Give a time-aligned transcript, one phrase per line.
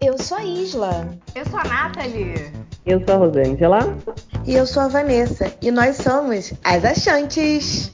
[0.00, 1.08] Eu sou a Isla.
[1.34, 2.52] Eu sou a Nathalie.
[2.86, 3.78] Eu sou a Rosângela.
[4.46, 5.52] E eu sou a Vanessa.
[5.60, 7.92] E nós somos as Achantes.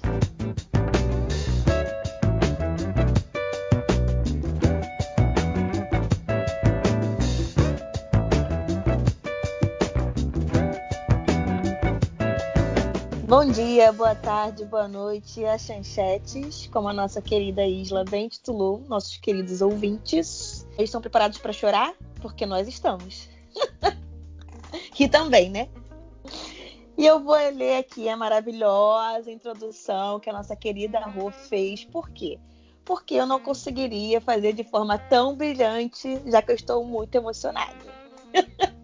[13.26, 19.16] Bom dia, boa tarde, boa noite, Achanchetes, como a nossa querida Isla bem titulou, nossos
[19.16, 20.63] queridos ouvintes.
[20.76, 21.94] Eles estão preparados para chorar?
[22.20, 23.28] Porque nós estamos.
[24.98, 25.68] e também, né?
[26.96, 31.84] E eu vou ler aqui a maravilhosa introdução que a nossa querida Rô fez.
[31.84, 32.38] Por quê?
[32.84, 37.74] Porque eu não conseguiria fazer de forma tão brilhante, já que eu estou muito emocionada.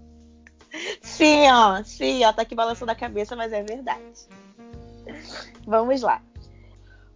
[1.02, 4.26] sim, ó, sim, ó, tá aqui balançando a cabeça, mas é verdade.
[5.66, 6.22] Vamos lá.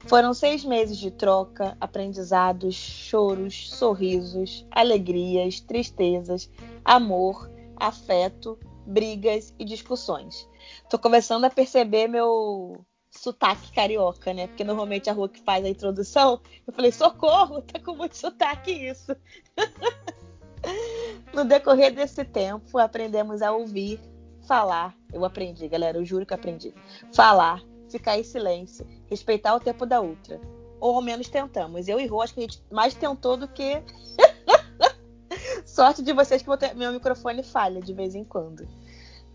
[0.07, 6.51] Foram seis meses de troca, aprendizados, choros, sorrisos, alegrias, tristezas,
[6.85, 10.49] amor, afeto, brigas e discussões.
[10.91, 14.47] Tô começando a perceber meu sotaque carioca, né?
[14.47, 18.73] Porque normalmente a rua que faz a introdução, eu falei, socorro, tá com muito sotaque
[18.73, 19.17] isso.
[21.33, 24.01] no decorrer desse tempo, aprendemos a ouvir,
[24.47, 24.95] falar.
[25.13, 26.75] Eu aprendi, galera, eu juro que aprendi.
[27.13, 30.41] Falar, ficar em silêncio, respeitar o tempo da outra.
[30.81, 31.87] Ou ao menos tentamos.
[31.89, 33.83] Eu e Rô, acho que a gente mais tentou do que.
[35.65, 38.67] Sorte de vocês que meu microfone falha de vez em quando.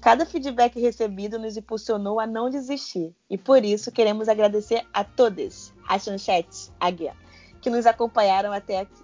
[0.01, 3.13] Cada feedback recebido nos impulsionou a não desistir.
[3.29, 7.13] E por isso queremos agradecer a todos, a Chanchete, Guia,
[7.61, 9.03] que nos acompanharam até aqui.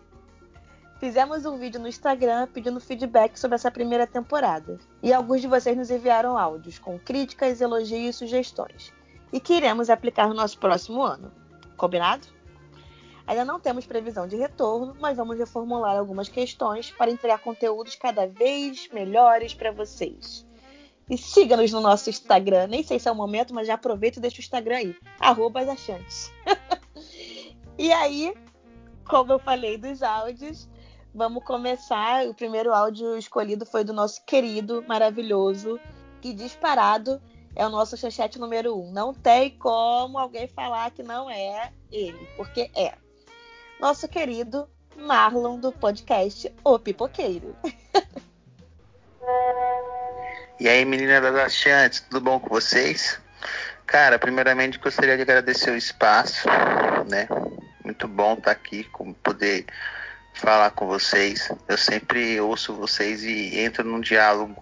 [1.00, 4.78] Fizemos um vídeo no Instagram pedindo feedback sobre essa primeira temporada.
[5.04, 8.94] E alguns de vocês nos enviaram áudios com críticas, elogios e sugestões
[9.32, 11.32] e que iremos aplicar no nosso próximo ano.
[11.78, 12.28] Combinado?
[13.28, 18.28] Ainda não temos previsão de retorno, mas vamos reformular algumas questões para entregar conteúdos cada
[18.28, 20.46] vez melhores para vocês.
[21.10, 22.68] E siga-nos no nosso Instagram.
[22.68, 24.96] Nem sei se é o momento, mas já aproveita e deixa o Instagram aí.
[25.20, 25.62] Arroba
[27.78, 28.34] e aí,
[29.08, 30.70] como eu falei dos áudios,
[31.14, 32.28] vamos começar.
[32.28, 35.80] O primeiro áudio escolhido foi do nosso querido, maravilhoso
[36.24, 37.22] e disparado
[37.56, 38.92] é o nosso chanchete número um.
[38.92, 42.94] Não tem como alguém falar que não é ele, porque é.
[43.80, 47.56] Nosso querido Marlon do podcast O Pipoqueiro.
[50.58, 53.20] E aí, menina das chantes, tudo bom com vocês?
[53.86, 56.48] Cara, primeiramente gostaria de agradecer o espaço,
[57.10, 57.28] né?
[57.84, 58.90] Muito bom estar aqui,
[59.22, 59.66] poder
[60.34, 61.52] falar com vocês.
[61.68, 64.56] Eu sempre ouço vocês e entro num diálogo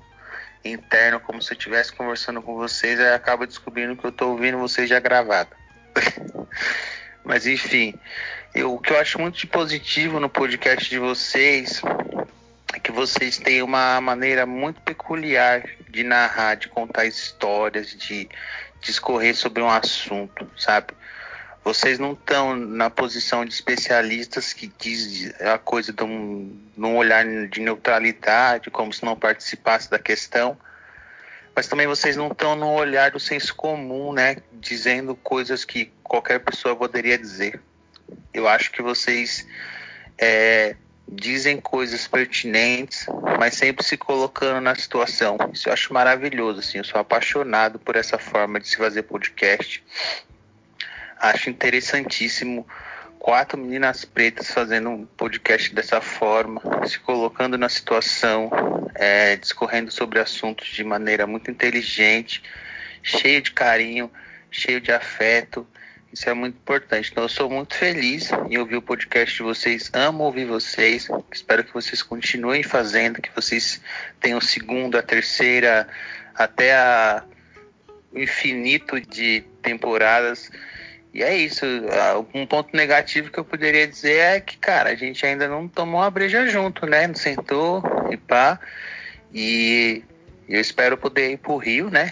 [0.63, 4.57] interno, como se eu estivesse conversando com vocês, aí acaba descobrindo que eu estou ouvindo
[4.57, 5.50] vocês já gravado.
[7.24, 7.94] Mas enfim,
[8.53, 11.81] eu, o que eu acho muito de positivo no podcast de vocês
[12.73, 18.28] é que vocês têm uma maneira muito peculiar de narrar, de contar histórias, de
[18.81, 20.94] discorrer sobre um assunto, sabe?
[21.63, 27.25] Vocês não estão na posição de especialistas que diz a coisa de um, num olhar
[27.47, 30.57] de neutralidade, como se não participasse da questão,
[31.56, 34.38] mas também vocês não estão no olhar do senso comum, né?
[34.52, 37.62] Dizendo coisas que qualquer pessoa poderia dizer.
[38.34, 39.47] Eu acho que vocês
[40.18, 40.75] é,
[41.07, 43.06] dizem coisas pertinentes,
[43.40, 45.38] mas sempre se colocando na situação.
[45.53, 46.79] Isso eu acho maravilhoso, assim.
[46.79, 49.84] Eu sou apaixonado por essa forma de se fazer podcast.
[51.23, 52.67] Acho interessantíssimo
[53.17, 58.51] quatro meninas pretas fazendo um podcast dessa forma, se colocando na situação,
[58.94, 62.44] é, discorrendo sobre assuntos de maneira muito inteligente,
[63.01, 64.11] cheio de carinho,
[64.51, 65.66] cheio de afeto.
[66.11, 67.09] Isso é muito importante.
[67.09, 69.90] Então, eu sou muito feliz em ouvir o podcast de vocês.
[69.94, 71.07] Amo ouvir vocês.
[71.31, 73.79] Espero que vocês continuem fazendo, que vocês
[74.19, 75.88] tenham segunda, terceira,
[76.35, 77.23] até a,
[78.11, 80.51] o infinito de temporadas
[81.13, 81.63] e é isso.
[82.34, 86.01] Um ponto negativo que eu poderia dizer é que, cara, a gente ainda não tomou
[86.01, 87.05] uma breja junto, né?
[87.05, 88.59] Não sentou e pá.
[89.32, 90.03] E
[90.49, 92.09] eu espero poder ir pro Rio, né?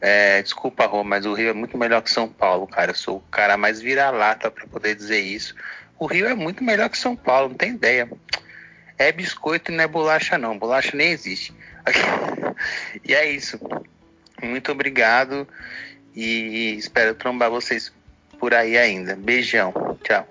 [0.00, 2.92] É, desculpa, Rô, mas o Rio é muito melhor que São Paulo, cara.
[2.92, 5.54] Eu sou o cara mais vira-lata para poder dizer isso.
[5.98, 8.08] O Rio é muito melhor que São Paulo, não tem ideia.
[8.96, 10.58] É biscoito e não é bolacha, não.
[10.58, 11.54] Bolacha nem existe.
[13.06, 13.60] e é isso.
[14.42, 15.46] Muito obrigado
[16.14, 17.92] e espero trombar vocês
[18.44, 19.16] por aí ainda.
[19.16, 19.72] Beijão.
[20.02, 20.26] Tchau.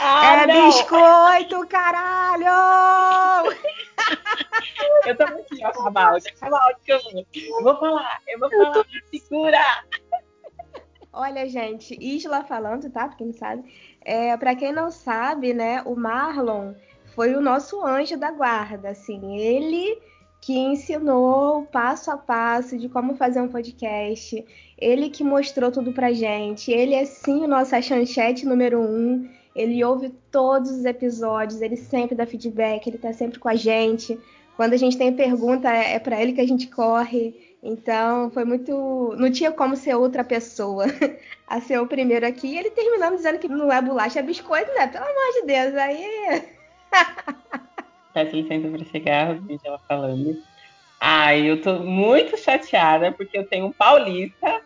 [0.00, 0.66] Ah, é não.
[0.66, 3.54] biscoito, caralho!
[5.06, 7.24] eu tô aqui, ó, áudio, acaba áudio que eu vou.
[7.36, 8.84] Eu vou falar, eu vou falar, tô...
[9.12, 9.84] segura!
[11.12, 13.06] Olha, gente, Isla falando, tá?
[13.06, 13.72] Pra quem não sabe.
[14.04, 16.74] É, pra quem não sabe, né, o Marlon
[17.14, 20.02] foi o nosso anjo da guarda, assim, ele
[20.46, 24.46] que ensinou passo a passo de como fazer um podcast,
[24.78, 29.82] ele que mostrou tudo pra gente, ele é sim o nosso chanchete número um, ele
[29.82, 34.16] ouve todos os episódios, ele sempre dá feedback, ele tá sempre com a gente.
[34.56, 37.56] Quando a gente tem pergunta, é, é para ele que a gente corre.
[37.60, 39.16] Então, foi muito.
[39.18, 40.84] Não tinha como ser outra pessoa
[41.48, 42.46] a ser o primeiro aqui.
[42.54, 44.86] E ele terminando dizendo que não é bolacha, é biscoito, né?
[44.86, 46.44] Pelo amor de Deus, aí.
[48.16, 50.42] Peço licença para cigarro, vídeo ela falando.
[50.98, 54.62] Ai, eu tô muito chateada porque eu tenho um paulista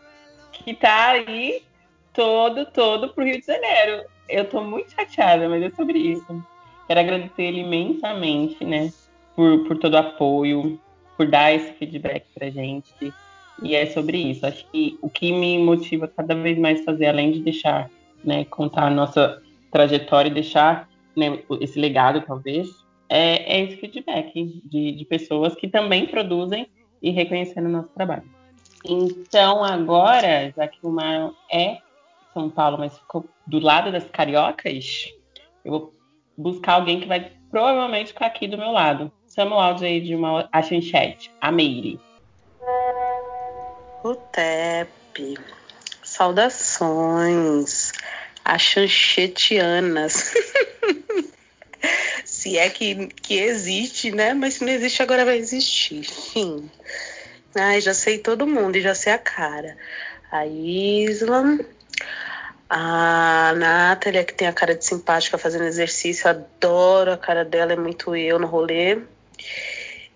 [0.53, 1.65] que tá aí
[2.13, 6.45] todo, todo pro Rio de Janeiro eu tô muito chateada, mas é sobre isso.
[6.87, 8.93] Quero agradecer ele imensamente, né?
[9.35, 10.81] Por, por todo o apoio,
[11.17, 13.13] por dar esse feedback pra gente.
[13.65, 14.47] E é sobre isso.
[14.47, 17.91] Acho que o que me motiva cada vez mais fazer, além de deixar,
[18.25, 19.43] né, contar a nossa
[19.73, 22.69] trajetória e deixar né, esse legado, talvez,
[23.11, 26.71] é, é esse feedback de, de pessoas que também produzem
[27.03, 28.23] e reconhecendo o nosso trabalho.
[28.85, 31.79] Então, agora, já que o Mar é
[32.33, 35.13] São Paulo, mas ficou do lado das cariocas,
[35.65, 35.95] eu vou
[36.39, 39.13] buscar alguém que vai provavelmente ficar aqui do meu lado.
[39.35, 42.01] Chama o áudio aí de uma a chanchete, a Meire.
[44.03, 45.39] O Tep,
[46.03, 47.93] saudações,
[48.45, 50.33] a chanchetianas.
[52.41, 54.33] se é que, que existe, né?
[54.33, 55.99] Mas se não existe, agora vai existir.
[55.99, 56.71] Enfim.
[57.55, 59.77] Ai, já sei todo mundo e já sei a cara.
[60.33, 61.59] A Isla,
[62.67, 67.77] a Nathalie, que tem a cara de simpática fazendo exercício, adoro a cara dela, é
[67.77, 69.03] muito eu no rolê.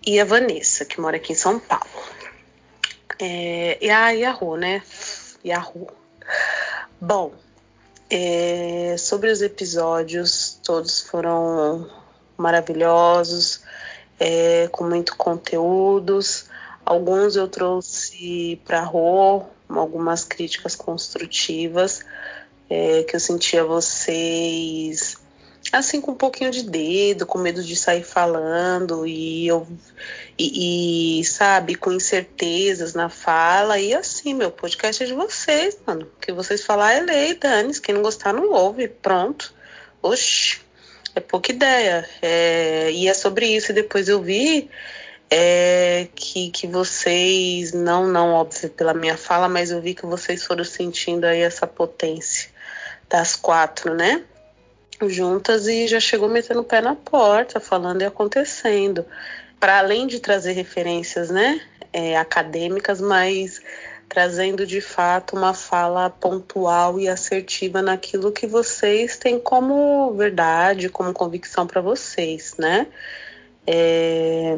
[0.03, 1.85] E a Vanessa, que mora aqui em São Paulo.
[3.19, 4.81] É, e a Yahoo, né?
[5.45, 5.91] Yahoo.
[6.99, 7.35] Bom,
[8.09, 11.87] é, sobre os episódios, todos foram
[12.37, 13.61] maravilhosos,
[14.19, 16.45] é, com muito conteúdos.
[16.85, 22.05] Alguns eu trouxe para Rô, algumas críticas construtivas
[22.69, 25.17] é, que eu sentia vocês
[25.71, 29.67] assim com um pouquinho de dedo, com medo de sair falando e eu
[30.37, 36.05] e, e, sabe, com incertezas na fala e assim, meu podcast é de vocês, mano.
[36.05, 39.53] O que vocês falar é lei, dane quem não gostar não ouve, pronto.
[40.01, 40.59] Oxi,
[41.15, 42.07] é pouca ideia.
[42.21, 44.69] É, e é sobre isso, e depois eu vi
[45.29, 50.43] é, que, que vocês, não, não óbvio pela minha fala, mas eu vi que vocês
[50.43, 52.49] foram sentindo aí essa potência
[53.09, 54.23] das quatro, né?
[55.07, 59.05] Juntas e já chegou metendo o pé na porta, falando e acontecendo.
[59.59, 61.59] Para além de trazer referências, né,
[61.91, 63.61] é, acadêmicas, mas
[64.07, 71.13] trazendo de fato uma fala pontual e assertiva naquilo que vocês têm como verdade, como
[71.13, 72.87] convicção para vocês, né?
[73.67, 74.55] É,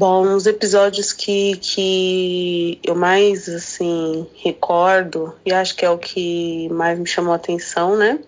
[0.00, 6.70] Bom, os episódios que, que eu mais assim recordo e acho que é o que
[6.70, 8.18] mais me chamou a atenção, né?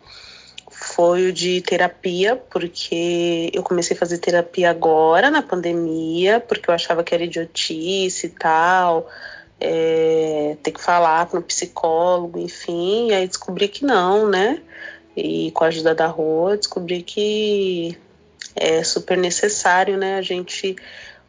[0.84, 6.74] Foi o de terapia, porque eu comecei a fazer terapia agora na pandemia, porque eu
[6.74, 9.08] achava que era idiotice e tal,
[9.60, 14.60] é, ter que falar com o psicólogo, enfim, e aí descobri que não, né?
[15.16, 17.96] E com a ajuda da Rua, descobri que
[18.56, 20.16] é super necessário, né?
[20.16, 20.76] A gente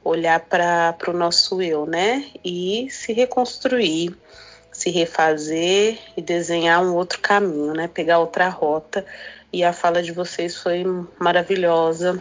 [0.04, 2.26] olhar para o nosso eu, né?
[2.44, 4.16] E se reconstruir,
[4.72, 7.88] se refazer e desenhar um outro caminho, né?
[7.88, 9.06] Pegar outra rota.
[9.54, 10.84] E a fala de vocês foi
[11.20, 12.20] maravilhosa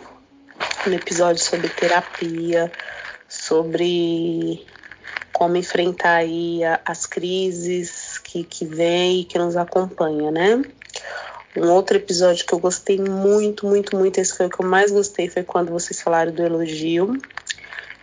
[0.87, 2.71] no episódio sobre terapia,
[3.27, 4.67] sobre
[5.33, 10.63] como enfrentar aí as crises que, que vem e que nos acompanha, né?
[11.57, 14.91] Um outro episódio que eu gostei muito, muito, muito, esse foi o que eu mais
[14.91, 17.17] gostei, foi quando vocês falaram do elogio,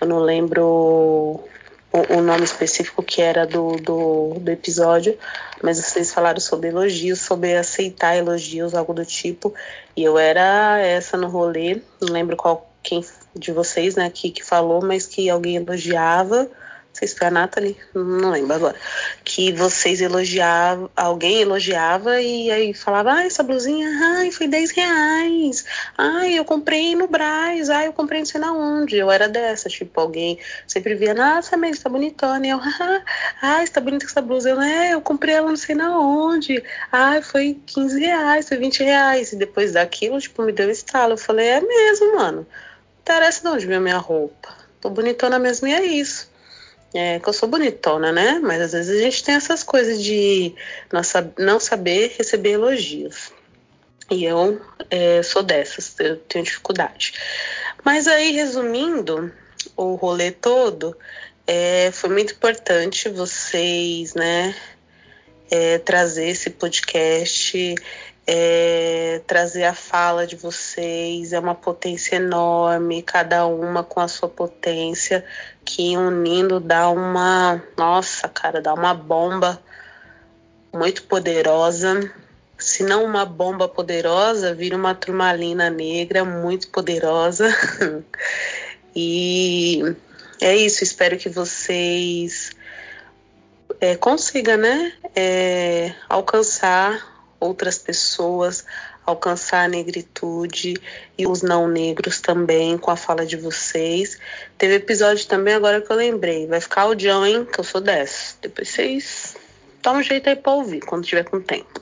[0.01, 1.47] eu não lembro
[1.91, 5.17] o, o nome específico que era do, do, do, episódio,
[5.61, 9.53] mas vocês falaram sobre elogios, sobre aceitar elogios, algo do tipo,
[9.95, 13.03] e eu era essa no rolê, não lembro qual quem
[13.35, 16.49] de vocês, né, que, que falou, mas que alguém elogiava
[16.99, 18.75] sei se foi a Nathalie, não lembro agora,
[19.23, 23.87] que vocês elogiavam, alguém elogiava e aí falava, ah, essa blusinha,
[24.17, 25.65] ai, foi 10 reais,
[25.97, 29.69] ai, eu comprei no Braz, ai, eu comprei não sei na onde, eu era dessa,
[29.69, 30.37] tipo, alguém
[30.67, 33.01] sempre via, nossa, mas tá bonitona, e eu, ah,
[33.41, 37.21] ai, está bonita essa blusa, eu, é, eu comprei ela não sei na onde, ai,
[37.21, 41.47] foi 15 reais, foi 20 reais, e depois daquilo, tipo, me deu estalo, eu falei,
[41.47, 42.69] é mesmo, mano, não
[43.01, 44.49] interessa de onde veio minha roupa,
[44.81, 46.28] tô bonitona mesmo e é isso.
[46.93, 48.39] É, que eu sou bonitona, né?
[48.41, 50.55] Mas às vezes a gente tem essas coisas de
[51.37, 53.31] não saber receber elogios.
[54.09, 57.13] E eu é, sou dessas, eu tenho dificuldade.
[57.83, 59.31] Mas aí, resumindo
[59.77, 60.97] o rolê todo,
[61.45, 64.55] é, foi muito importante vocês, né,
[65.51, 67.75] é, trazer esse podcast,
[68.31, 71.33] é, trazer a fala de vocês.
[71.33, 75.25] É uma potência enorme, cada uma com a sua potência,
[75.65, 79.59] que unindo dá uma, nossa, cara, dá uma bomba
[80.71, 82.11] muito poderosa
[82.59, 87.47] se não uma bomba poderosa, vira uma turmalina negra muito poderosa.
[88.93, 89.81] e
[90.41, 92.51] é isso, espero que vocês
[93.79, 98.65] é, consigam, né, é, alcançar outras pessoas,
[99.05, 100.75] alcançar a negritude
[101.17, 104.17] e os não negros também com a fala de vocês.
[104.57, 108.35] Teve episódio também agora que eu lembrei, vai ficar audião, hein, que eu sou dessa.
[108.41, 109.35] Depois vocês
[109.81, 111.81] dá um jeito aí pra ouvir quando tiver com tempo.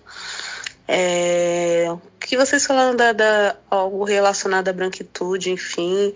[0.88, 6.14] É, o que vocês falaram da, da, algo relacionado à branquitude, enfim.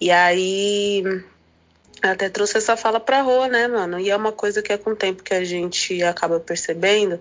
[0.00, 1.02] E aí
[2.02, 3.98] até trouxe essa fala pra rua, né, mano?
[3.98, 7.20] E é uma coisa que é com o tempo que a gente acaba percebendo.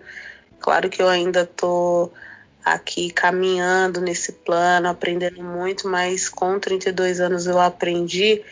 [0.70, 2.12] Claro que eu ainda tô
[2.64, 8.44] aqui caminhando nesse plano, aprendendo muito, mas com 32 anos eu aprendi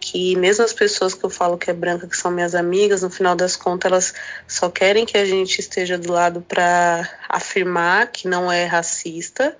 [0.00, 3.10] que mesmo as pessoas que eu falo que é branca, que são minhas amigas, no
[3.10, 4.14] final das contas elas
[4.48, 9.54] só querem que a gente esteja do lado para afirmar que não é racista.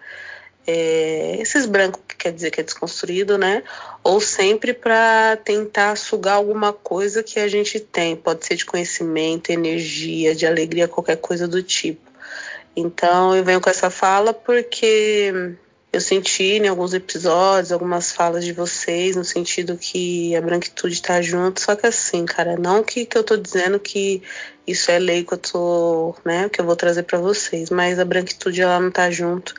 [0.66, 3.62] É, esses brancos quer dizer que é desconstruído, né?
[4.02, 9.50] Ou sempre para tentar sugar alguma coisa que a gente tem, pode ser de conhecimento,
[9.50, 12.10] energia, de alegria, qualquer coisa do tipo.
[12.74, 15.56] Então eu venho com essa fala porque
[15.92, 21.22] eu senti em alguns episódios, algumas falas de vocês, no sentido que a branquitude tá
[21.22, 24.20] junto, só que assim, cara, não que, que eu tô dizendo que
[24.66, 28.04] isso é lei que eu tô, né, que eu vou trazer para vocês, mas a
[28.04, 29.54] branquitude ela não tá junto,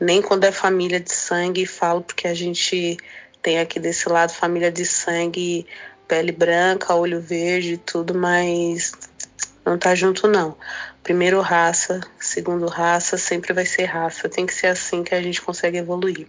[0.00, 2.96] nem quando é família de sangue, falo porque a gente
[3.42, 5.66] tem aqui desse lado família de sangue,
[6.06, 8.92] pele branca, olho verde e tudo, mas
[9.64, 10.56] não tá junto não.
[11.02, 14.28] Primeiro raça, segundo raça, sempre vai ser raça.
[14.28, 16.26] Tem que ser assim que a gente consegue evoluir.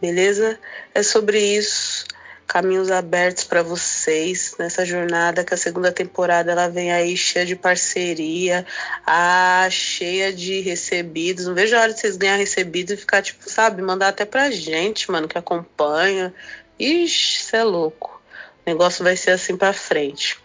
[0.00, 0.58] Beleza?
[0.94, 2.04] É sobre isso.
[2.46, 7.56] Caminhos abertos para vocês nessa jornada que a segunda temporada ela vem aí cheia de
[7.56, 8.66] parceria,
[9.06, 11.46] ah, cheia de recebidos.
[11.46, 14.50] Não vejo a hora de vocês ganhar recebidos e ficar tipo, sabe, mandar até pra
[14.50, 16.32] gente, mano, que acompanha.
[16.78, 18.20] Ixi, isso é louco.
[18.66, 20.38] O negócio vai ser assim para frente.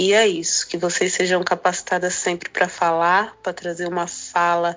[0.00, 4.76] E é isso, que vocês sejam capacitadas sempre para falar, para trazer uma fala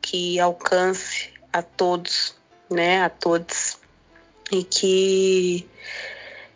[0.00, 2.36] que alcance a todos,
[2.70, 3.78] né, a todos.
[4.50, 5.66] E que,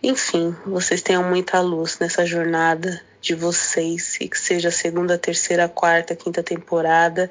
[0.03, 5.69] enfim, vocês tenham muita luz nessa jornada de vocês e que seja a segunda, terceira,
[5.69, 7.31] quarta, quinta temporada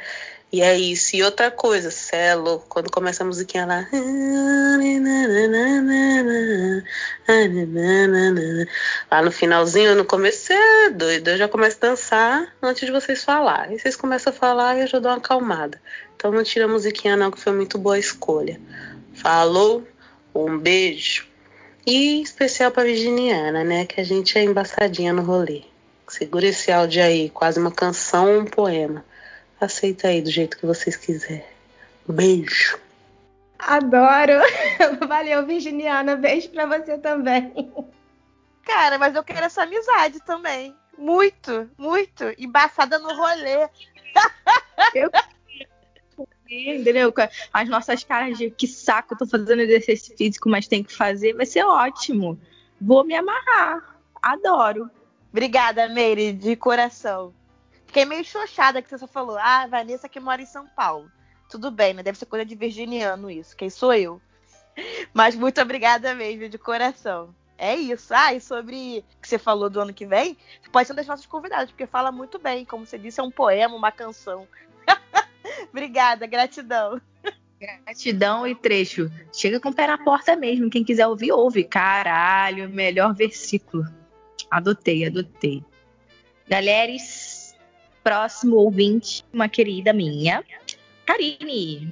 [0.53, 1.15] e é isso.
[1.15, 2.35] E outra coisa, cê é
[2.69, 3.87] quando começa a musiquinha lá.
[9.09, 11.29] Lá no finalzinho, no começo, é doido.
[11.29, 13.77] Eu já começo a dançar antes de vocês falarem.
[13.77, 15.81] E vocês começam a falar e eu já dou uma acalmada.
[16.15, 18.61] Então não tira a musiquinha, não, que foi muito boa a escolha.
[19.11, 19.83] Falou,
[20.33, 21.27] um beijo.
[21.85, 23.85] E especial pra Virginiana, né?
[23.85, 25.63] Que a gente é embaçadinha no rolê.
[26.07, 29.03] Segura esse áudio aí, quase uma canção ou um poema.
[29.59, 31.43] Aceita aí do jeito que vocês quiserem.
[32.07, 32.77] Beijo.
[33.59, 34.33] Adoro.
[35.07, 36.15] Valeu, Virginiana.
[36.15, 37.53] Beijo pra você também.
[38.63, 40.75] Cara, mas eu quero essa amizade também.
[40.97, 42.23] Muito, muito.
[42.37, 43.69] Embaçada no rolê.
[44.93, 45.09] Eu
[46.53, 47.13] entendeu?
[47.51, 51.45] As nossas caras de que saco, tô fazendo exercício físico, mas tem que fazer, vai
[51.45, 52.39] ser ótimo.
[52.79, 53.97] Vou me amarrar.
[54.21, 54.89] Adoro.
[55.31, 57.33] Obrigada, Meire, de coração.
[57.87, 61.11] Fiquei meio xoxada que você só falou, ah, Vanessa que mora em São Paulo.
[61.49, 62.01] Tudo bem, né?
[62.01, 63.55] Deve ser coisa de virginiano isso.
[63.55, 64.21] Quem sou eu?
[65.13, 67.33] Mas muito obrigada mesmo, de coração.
[67.57, 68.13] É isso.
[68.13, 70.37] Ah, e sobre o que você falou do ano que vem,
[70.71, 72.65] pode ser um das nossas convidadas, porque fala muito bem.
[72.65, 74.47] Como você disse, é um poema, uma canção.
[75.71, 77.01] obrigada, gratidão.
[77.59, 79.09] Gratidão e trecho.
[79.31, 80.69] Chega com o pé na porta mesmo.
[80.69, 81.63] Quem quiser ouvir, ouve.
[81.63, 83.85] Caralho, melhor versículo.
[84.51, 85.63] Adotei, adotei.
[86.47, 87.55] Galeres,
[88.03, 90.43] próximo ouvinte, uma querida minha,
[91.05, 91.89] Karine.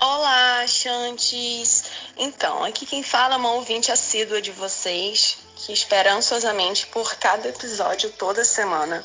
[0.00, 1.84] Olá, Chantes.
[2.16, 7.48] Então, aqui quem fala é uma ouvinte assídua de vocês, que espera ansiosamente por cada
[7.48, 9.04] episódio toda semana.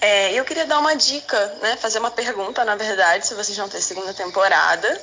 [0.00, 1.76] É, eu queria dar uma dica, né?
[1.76, 5.00] Fazer uma pergunta, na verdade, se vocês vão ter segunda temporada.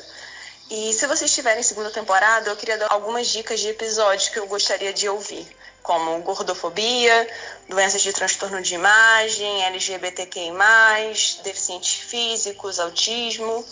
[0.70, 4.48] E se vocês tiverem segunda temporada, eu queria dar algumas dicas de episódios que eu
[4.48, 5.46] gostaria de ouvir,
[5.82, 7.30] como gordofobia,
[7.68, 10.52] doenças de transtorno de imagem, LGBTQI+,
[11.44, 13.66] deficientes físicos, autismo.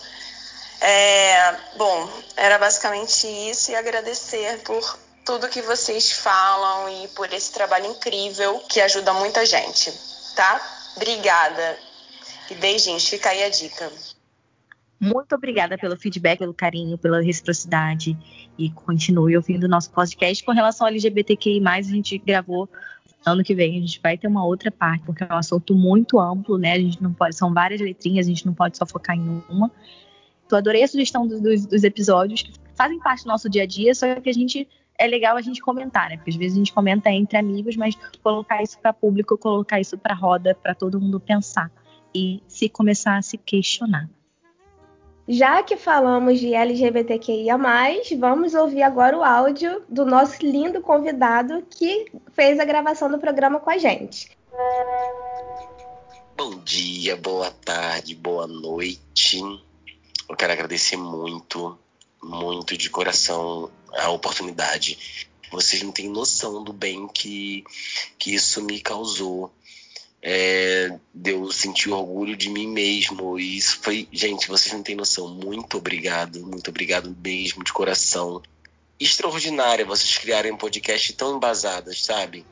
[0.82, 7.52] É, bom, era basicamente isso e agradecer por tudo que vocês falam e por esse
[7.52, 9.94] trabalho incrível que ajuda muita gente,
[10.36, 10.81] tá?
[10.96, 11.78] Obrigada.
[12.50, 13.92] E beijinhos, fica aí a dica.
[15.00, 18.16] Muito obrigada pelo feedback, pelo carinho, pela reciprocidade.
[18.58, 20.44] E continue ouvindo o nosso podcast.
[20.44, 22.70] Com relação ao LGBTQI, a gente gravou
[23.26, 23.78] ano que vem.
[23.78, 26.74] A gente vai ter uma outra parte, porque é um assunto muito amplo, né?
[26.74, 29.72] A gente não pode, são várias letrinhas, a gente não pode só focar em uma.
[30.46, 33.66] Então, adorei a sugestão dos, dos, dos episódios que fazem parte do nosso dia a
[33.66, 34.68] dia, só que a gente
[35.02, 36.18] é legal a gente comentar, né?
[36.18, 39.98] Porque às vezes a gente comenta entre amigos, mas colocar isso para público, colocar isso
[39.98, 41.72] para roda, para todo mundo pensar
[42.14, 44.08] e se começar a se questionar.
[45.28, 47.58] Já que falamos de LGBTQIA,
[48.20, 53.60] vamos ouvir agora o áudio do nosso lindo convidado que fez a gravação do programa
[53.60, 54.38] com a gente.
[56.38, 59.40] Bom dia, boa tarde, boa noite.
[60.30, 61.78] Eu quero agradecer muito,
[62.24, 64.98] muito de coração a oportunidade.
[65.52, 67.64] Vocês não têm noção do bem que,
[68.18, 69.54] que isso me causou.
[70.22, 73.40] É, eu sentir orgulho de mim mesmo.
[73.40, 74.08] E isso foi.
[74.12, 75.28] Gente, vocês não têm noção.
[75.28, 78.42] Muito obrigado, muito obrigado mesmo, de coração.
[79.00, 82.46] Extraordinária vocês criarem um podcast tão embasadas, sabe?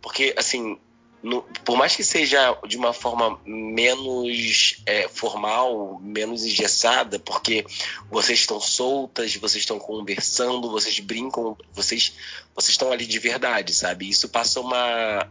[0.00, 0.78] Porque, assim,
[1.22, 7.64] no, por mais que seja de uma forma menos é, formal, menos engessada, porque
[8.10, 12.12] vocês estão soltas, vocês estão conversando, vocês brincam, vocês,
[12.54, 14.08] vocês estão ali de verdade, sabe?
[14.08, 15.28] Isso passa uma,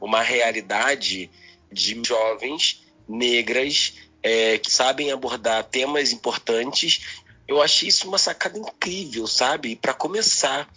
[0.00, 1.30] uma realidade
[1.70, 7.22] de jovens negras é, que sabem abordar temas importantes.
[7.46, 9.76] Eu achei isso uma sacada incrível, sabe?
[9.76, 10.68] Para começar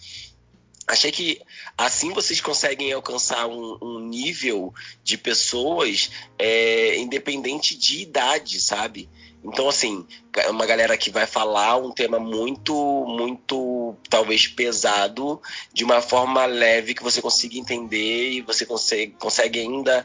[0.86, 1.40] achei que
[1.76, 4.72] assim vocês conseguem alcançar um, um nível
[5.02, 9.08] de pessoas é, independente de idade, sabe?
[9.44, 10.06] Então, assim,
[10.38, 12.74] é uma galera que vai falar um tema muito,
[13.06, 19.60] muito, talvez pesado, de uma forma leve que você consiga entender e você consegue, consegue
[19.60, 20.04] ainda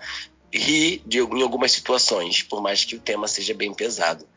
[0.52, 4.28] rir de, em algumas situações, por mais que o tema seja bem pesado.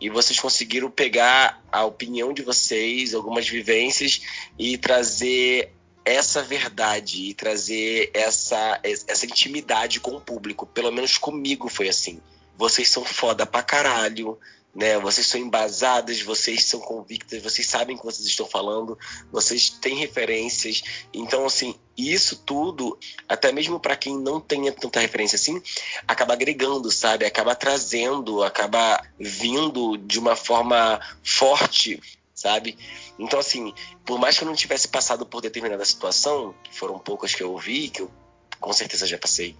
[0.00, 4.20] E vocês conseguiram pegar a opinião de vocês, algumas vivências
[4.58, 5.72] e trazer
[6.10, 10.66] essa verdade e trazer essa, essa intimidade com o público.
[10.66, 12.20] Pelo menos comigo foi assim.
[12.56, 14.38] Vocês são foda pra caralho,
[14.74, 14.98] né?
[14.98, 18.98] Vocês são embasadas, vocês são convictas, vocês sabem o que vocês estão falando,
[19.32, 20.82] vocês têm referências.
[21.12, 25.60] Então, assim, isso tudo, até mesmo para quem não tenha tanta referência assim,
[26.06, 27.24] acaba agregando, sabe?
[27.24, 32.00] Acaba trazendo, acaba vindo de uma forma forte
[32.40, 32.78] sabe?
[33.18, 37.34] Então, assim, por mais que eu não tivesse passado por determinada situação, que foram poucas
[37.34, 38.10] que eu ouvi, que eu
[38.58, 39.54] com certeza já passei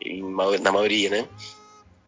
[0.00, 0.22] em,
[0.60, 1.28] na maioria, né?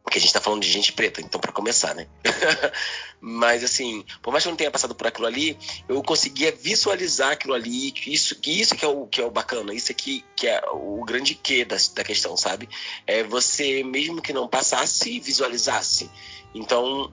[0.05, 2.07] Porque a gente tá falando de gente preta, então para começar, né?
[3.21, 5.59] Mas assim, por mais que eu não tenha passado por aquilo ali,
[5.89, 9.75] eu conseguia visualizar aquilo ali, isso que isso que é o que é o bacana,
[9.75, 12.69] isso aqui que é o grande que da, da questão, sabe?
[13.09, 16.09] É você mesmo que não passasse, visualizasse.
[16.55, 17.11] Então,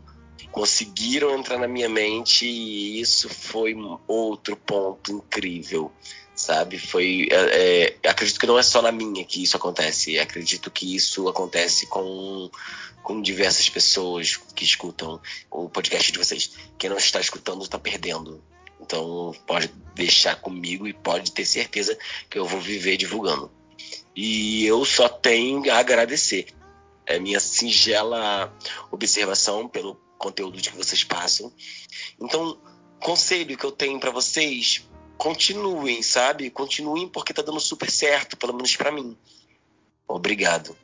[0.52, 3.76] conseguiram entrar na minha mente e isso foi
[4.08, 5.92] outro ponto incrível,
[6.36, 6.80] sabe?
[6.80, 10.96] Foi, é, é, acredito que não é só na minha que isso acontece, acredito que
[10.96, 12.50] isso acontece com,
[13.04, 16.52] com diversas pessoas que escutam o podcast de vocês.
[16.78, 18.44] Quem não está escutando está perdendo.
[18.82, 21.98] Então pode deixar comigo e pode ter certeza
[22.30, 23.52] que eu vou viver divulgando.
[24.16, 26.48] E eu só tenho a agradecer.
[27.06, 28.54] É minha singela
[28.92, 31.52] observação pelo conteúdo que vocês passam.
[32.22, 32.58] Então,
[33.00, 36.50] conselho que eu tenho para vocês, continuem, sabe?
[36.52, 39.18] Continuem porque tá dando super certo, pelo menos para mim.
[40.08, 40.76] Obrigado.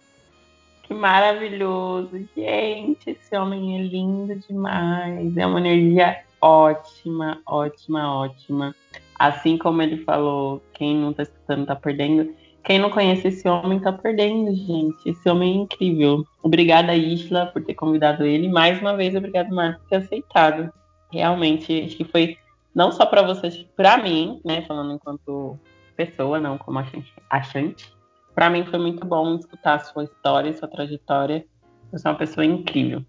[0.83, 3.09] Que maravilhoso, gente.
[3.09, 5.35] Esse homem é lindo demais.
[5.35, 8.75] É uma energia ótima, ótima, ótima.
[9.17, 12.35] Assim como ele falou, quem não tá escutando tá perdendo.
[12.65, 15.07] Quem não conhece esse homem tá perdendo, gente.
[15.07, 16.25] Esse homem é incrível.
[16.41, 18.49] Obrigada, Isla, por ter convidado ele.
[18.49, 20.73] Mais uma vez, obrigado, Marcos, por ter aceitado.
[21.11, 22.39] Realmente, acho que foi
[22.73, 25.59] não só para vocês, para mim, né, falando enquanto
[25.95, 26.83] pessoa, não como
[27.29, 27.93] achante.
[28.33, 31.45] Para mim foi muito bom escutar a sua história, sua trajetória.
[31.91, 33.05] Você é uma pessoa incrível.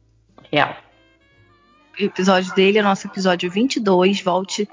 [0.53, 0.77] Real.
[1.99, 4.21] O episódio dele é nosso episódio 22.
[4.21, 4.69] Volte,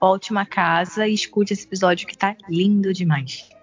[0.00, 3.57] volte uma casa e escute esse episódio que tá lindo demais.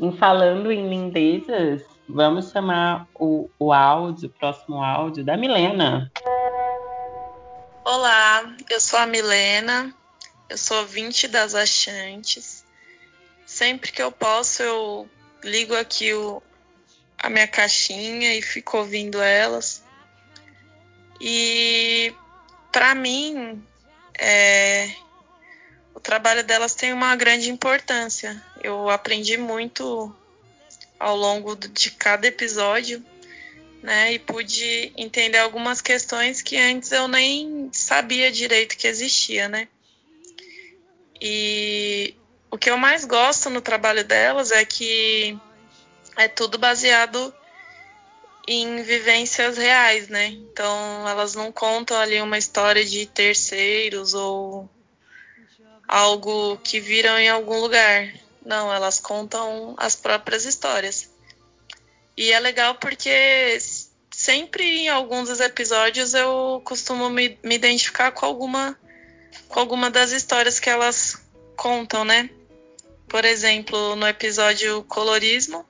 [0.00, 6.12] Em falando em lindezas, vamos chamar o, o áudio, o próximo áudio da Milena.
[7.84, 9.92] Olá, eu sou a Milena,
[10.48, 12.64] eu sou 20 das Achantes.
[13.44, 15.10] Sempre que eu posso, eu
[15.42, 16.40] ligo aqui o,
[17.18, 19.82] a minha caixinha e fico ouvindo elas.
[21.20, 22.14] E
[22.70, 23.60] para mim,
[24.16, 24.92] é,
[25.98, 28.40] o trabalho delas tem uma grande importância.
[28.62, 30.14] Eu aprendi muito
[30.96, 33.04] ao longo de cada episódio,
[33.82, 34.12] né?
[34.12, 39.66] E pude entender algumas questões que antes eu nem sabia direito que existia, né?
[41.20, 42.14] E
[42.48, 45.36] o que eu mais gosto no trabalho delas é que
[46.16, 47.34] é tudo baseado
[48.46, 50.26] em vivências reais, né?
[50.26, 54.70] Então elas não contam ali uma história de terceiros ou
[55.88, 58.12] algo que viram em algum lugar.
[58.44, 61.10] Não, elas contam as próprias histórias.
[62.16, 63.58] E é legal porque
[64.10, 68.78] sempre em alguns dos episódios eu costumo me, me identificar com alguma
[69.48, 71.16] com alguma das histórias que elas
[71.56, 72.28] contam, né?
[73.08, 75.64] Por exemplo, no episódio Colorismo,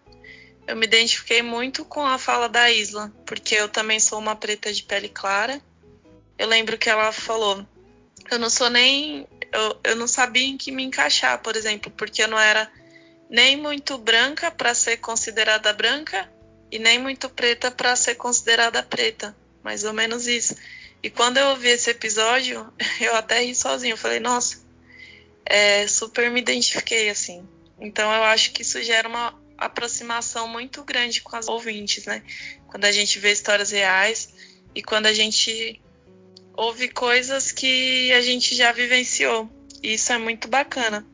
[0.66, 4.72] eu me identifiquei muito com a fala da Isla, porque eu também sou uma preta
[4.72, 5.60] de pele clara.
[6.36, 7.64] Eu lembro que ela falou:
[8.30, 9.26] eu não sou nem.
[9.52, 12.70] Eu, eu não sabia em que me encaixar, por exemplo, porque eu não era
[13.28, 16.30] nem muito branca para ser considerada branca
[16.70, 19.36] e nem muito preta para ser considerada preta.
[19.62, 20.54] Mais ou menos isso.
[21.02, 23.94] E quando eu ouvi esse episódio, eu até ri sozinho.
[23.94, 24.60] Eu falei, nossa,
[25.44, 27.46] é, super me identifiquei assim.
[27.80, 32.22] Então eu acho que isso gera uma aproximação muito grande com as ouvintes, né?
[32.68, 34.28] Quando a gente vê histórias reais
[34.74, 35.80] e quando a gente
[36.58, 39.48] ouve coisas que a gente já vivenciou.
[39.82, 41.06] E isso é muito bacana.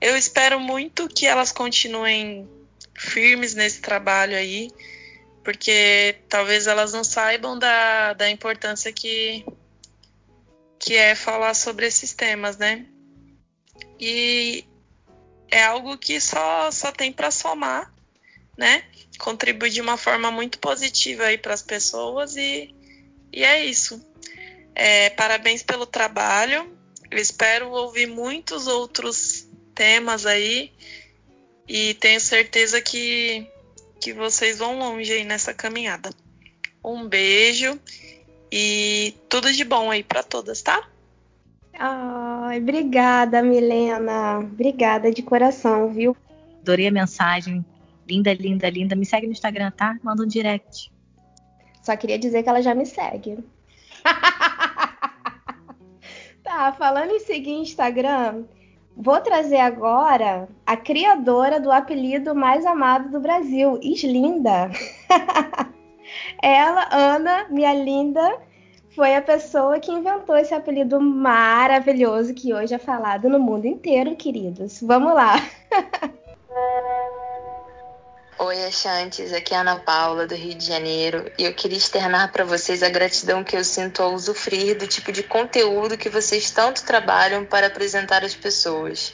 [0.00, 2.48] Eu espero muito que elas continuem
[2.96, 4.70] firmes nesse trabalho aí
[5.48, 9.46] porque talvez elas não saibam da, da importância que,
[10.78, 12.84] que é falar sobre esses temas, né?
[13.98, 14.66] E
[15.50, 17.90] é algo que só, só tem para somar,
[18.58, 18.84] né?
[19.18, 22.74] Contribui de uma forma muito positiva aí para as pessoas e,
[23.32, 24.06] e é isso.
[24.80, 26.72] É, parabéns pelo trabalho.
[27.10, 30.70] Eu espero ouvir muitos outros temas aí
[31.66, 33.44] e tenho certeza que
[34.00, 36.10] que vocês vão longe aí nessa caminhada.
[36.84, 37.76] Um beijo
[38.52, 40.88] e tudo de bom aí para todas, tá?
[41.76, 44.38] Ai, obrigada, Milena.
[44.38, 46.16] Obrigada de coração, viu?
[46.60, 47.64] Adorei a mensagem.
[48.08, 48.94] Linda, linda, linda.
[48.94, 49.98] Me segue no Instagram, tá?
[50.04, 50.92] Manda um direct.
[51.82, 53.38] Só queria dizer que ela já me segue.
[56.48, 58.44] tá, falando em seguir Instagram,
[59.00, 64.72] Vou trazer agora a criadora do apelido mais amado do Brasil, Islinda.
[66.42, 68.40] Ela, Ana, minha linda,
[68.96, 74.16] foi a pessoa que inventou esse apelido maravilhoso que hoje é falado no mundo inteiro,
[74.16, 74.80] queridos.
[74.82, 75.34] Vamos lá.
[78.40, 82.44] Oi, achantes, aqui é Ana Paula, do Rio de Janeiro, e eu queria externar para
[82.44, 86.84] vocês a gratidão que eu sinto ao usufruir do tipo de conteúdo que vocês tanto
[86.84, 89.12] trabalham para apresentar às pessoas.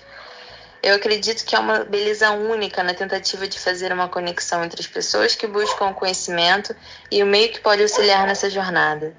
[0.82, 4.86] Eu acredito que é uma beleza única na tentativa de fazer uma conexão entre as
[4.86, 6.76] pessoas que buscam conhecimento
[7.10, 9.14] e o meio que pode auxiliar nessa jornada.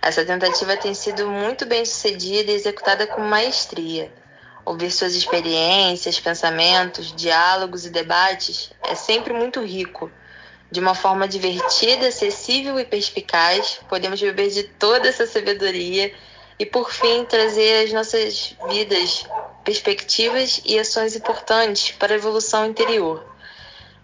[0.00, 4.12] Essa tentativa tem sido muito bem sucedida e executada com maestria.
[4.64, 10.10] Ouvir suas experiências, pensamentos, diálogos e debates é sempre muito rico.
[10.70, 16.12] De uma forma divertida, acessível e perspicaz, podemos beber de toda essa sabedoria
[16.58, 19.26] e, por fim, trazer às nossas vidas
[19.64, 23.24] perspectivas e ações importantes para a evolução interior.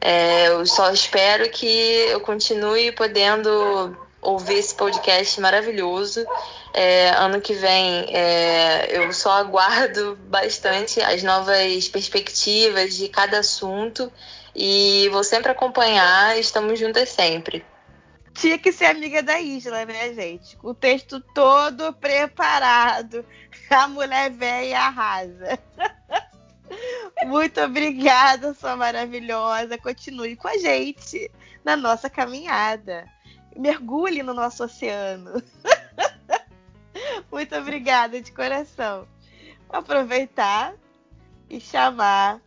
[0.00, 6.26] É, eu só espero que eu continue podendo ouvir esse podcast maravilhoso.
[6.74, 14.12] É, ano que vem é, eu só aguardo bastante as novas perspectivas de cada assunto
[14.54, 16.38] e vou sempre acompanhar.
[16.38, 17.64] Estamos juntas sempre.
[18.34, 20.58] Tinha que ser amiga da Isla, né, gente?
[20.62, 23.24] O texto todo preparado.
[23.70, 25.58] A mulher velha arrasa.
[27.24, 29.78] Muito obrigada, sua maravilhosa.
[29.78, 31.30] Continue com a gente
[31.64, 33.06] na nossa caminhada
[33.56, 35.42] mergulhe no nosso oceano.
[37.30, 39.06] Muito obrigada de coração.
[39.68, 40.74] Vou aproveitar
[41.48, 42.40] e chamar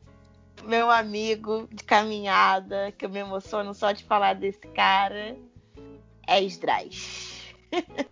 [0.63, 5.37] meu amigo de caminhada, que eu me emociono só de falar desse cara,
[6.27, 7.29] Esdras.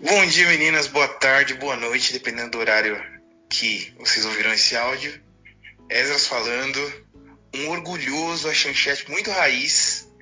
[0.00, 0.86] Bom dia, meninas.
[0.88, 3.00] Boa tarde, boa noite, dependendo do horário
[3.48, 5.22] que vocês ouviram esse áudio.
[5.88, 6.80] Esdras falando,
[7.54, 10.12] um orgulhoso a chanchete muito raiz,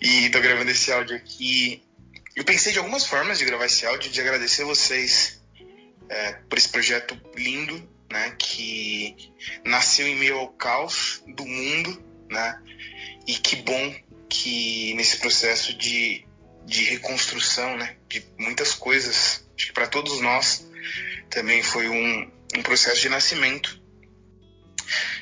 [0.00, 1.82] e tô gravando esse áudio aqui
[2.34, 5.40] eu pensei de algumas formas de gravar esse áudio, de agradecer vocês
[6.08, 9.32] é, por esse projeto lindo, né, que
[9.64, 12.62] nasceu em meio ao caos do mundo, né,
[13.26, 13.94] e que bom
[14.28, 16.24] que nesse processo de,
[16.64, 20.66] de reconstrução, né, de muitas coisas, acho que para todos nós
[21.28, 23.80] também foi um, um processo de nascimento.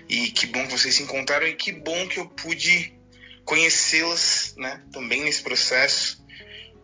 [0.09, 2.97] E que bom que vocês se encontraram e que bom que eu pude
[3.48, 6.22] conhecê-las, né, também nesse processo,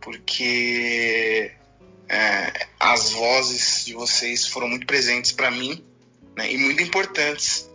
[0.01, 1.53] porque
[2.09, 5.85] é, as vozes de vocês foram muito presentes para mim
[6.35, 7.69] né, e muito importantes.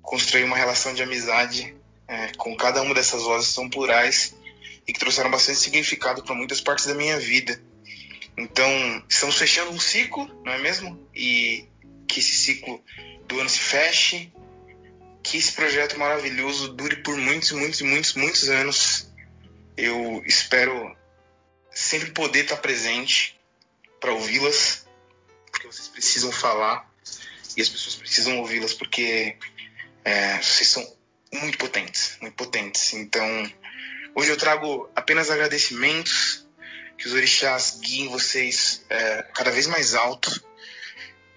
[0.00, 1.76] Construir uma relação de amizade
[2.08, 4.34] é, com cada uma dessas vozes são plurais
[4.88, 7.62] e que trouxeram bastante significado para muitas partes da minha vida.
[8.34, 8.66] Então,
[9.06, 10.98] estamos fechando um ciclo, não é mesmo?
[11.14, 11.68] E
[12.08, 12.82] que esse ciclo
[13.28, 14.32] do ano se feche,
[15.32, 19.10] que esse projeto maravilhoso dure por muitos, muitos, muitos, muitos anos.
[19.78, 20.94] Eu espero
[21.70, 23.40] sempre poder estar presente
[23.98, 24.86] para ouvi-las,
[25.50, 26.86] porque vocês precisam falar
[27.56, 29.38] e as pessoas precisam ouvi-las, porque
[30.04, 30.96] é, vocês são
[31.32, 32.92] muito potentes, muito potentes.
[32.92, 33.26] Então,
[34.14, 36.46] hoje eu trago apenas agradecimentos,
[36.98, 40.44] que os orixás guiem vocês é, cada vez mais alto,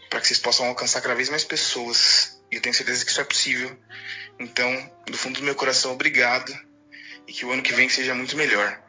[0.10, 2.35] para que vocês possam alcançar cada vez mais pessoas.
[2.52, 3.78] E eu tenho certeza que isso é possível.
[4.40, 6.54] Então, do fundo do meu coração, obrigado.
[7.28, 8.82] E que o ano que vem seja muito melhor.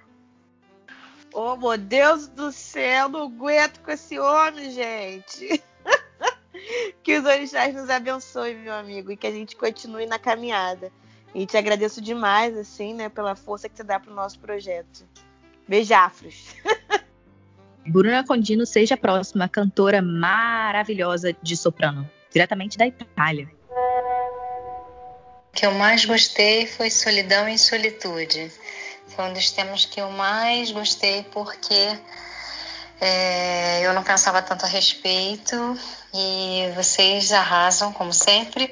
[1.33, 5.63] Oh, meu Deus do céu, não aguento com esse homem, gente.
[7.03, 10.91] que os orixás nos abençoem, meu amigo, e que a gente continue na caminhada.
[11.35, 15.07] E te agradeço demais, assim, né, pela força que você dá pro nosso projeto.
[15.69, 16.55] Beijafros.
[17.87, 23.49] Bruna Condino seja a próxima cantora maravilhosa de soprano, diretamente da Itália.
[25.49, 28.53] O que eu mais gostei foi Solidão em Solitude.
[29.09, 31.99] Foi um dos temas que eu mais gostei porque
[33.01, 35.79] é, eu não pensava tanto a respeito
[36.13, 38.71] e vocês arrasam, como sempre.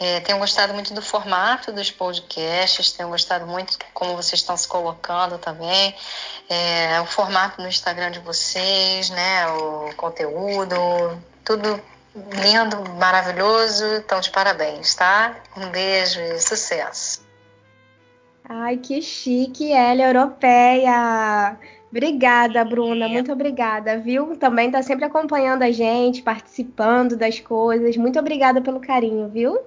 [0.00, 4.66] É, tenho gostado muito do formato dos podcasts, tenho gostado muito como vocês estão se
[4.66, 5.94] colocando também,
[6.48, 10.74] é, o formato no Instagram de vocês, né, o conteúdo,
[11.44, 11.80] tudo
[12.14, 13.84] lindo, maravilhoso.
[13.96, 15.36] Então, de parabéns, tá?
[15.56, 17.28] Um beijo e sucesso.
[18.48, 21.56] Ai, que chique, ela é europeia.
[21.90, 24.36] Obrigada, Bruna, muito obrigada, viu?
[24.36, 27.96] Também tá sempre acompanhando a gente, participando das coisas.
[27.96, 29.58] Muito obrigada pelo carinho, viu?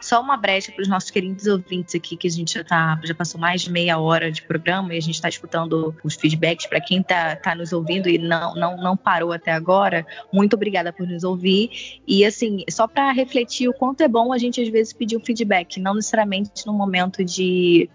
[0.00, 3.14] Só uma brecha para os nossos queridos ouvintes aqui, que a gente já, tá, já
[3.14, 6.66] passou mais de meia hora de programa e a gente está escutando os feedbacks.
[6.66, 10.92] Para quem está tá nos ouvindo e não, não, não parou até agora, muito obrigada
[10.92, 12.00] por nos ouvir.
[12.06, 15.20] E assim, só para refletir o quanto é bom a gente às vezes pedir um
[15.20, 17.88] feedback, não necessariamente no momento de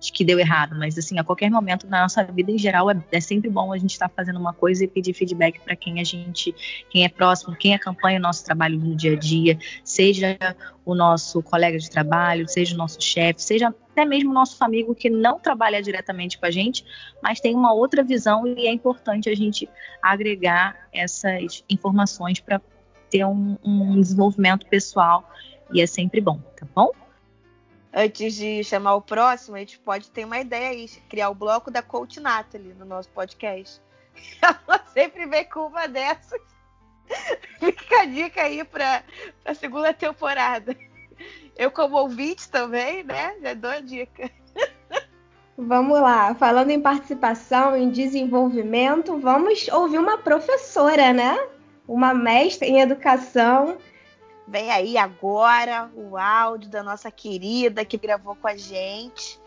[0.00, 2.96] de que deu errado, mas assim, a qualquer momento na nossa vida em geral é,
[3.12, 6.00] é sempre bom a gente estar tá fazendo uma coisa e pedir feedback para quem
[6.00, 6.54] a gente,
[6.88, 10.38] quem é próximo, quem acompanha o nosso trabalho no dia a dia, seja
[10.86, 14.94] o nosso colega de trabalho, seja o nosso chefe, seja até mesmo o nosso amigo
[14.94, 16.84] que não trabalha diretamente com a gente,
[17.22, 19.68] mas tem uma outra visão e é importante a gente
[20.02, 22.60] agregar essas informações para
[23.10, 25.28] ter um, um desenvolvimento pessoal
[25.72, 26.90] e é sempre bom, tá bom?
[27.92, 31.70] Antes de chamar o próximo, a gente pode ter uma ideia aí, criar o bloco
[31.70, 33.80] da Coach Natalie no nosso podcast.
[34.42, 36.40] Ela sempre vem com uma dessas.
[37.58, 39.02] Fica a dica aí para
[39.44, 40.76] a segunda temporada.
[41.56, 43.36] Eu, como ouvinte também, né?
[43.42, 44.30] Já dou a dica.
[45.62, 51.38] Vamos lá, falando em participação, em desenvolvimento, vamos ouvir uma professora, né?
[51.86, 53.76] Uma mestra em educação
[54.50, 59.38] Vem aí agora o áudio da nossa querida que gravou com a gente,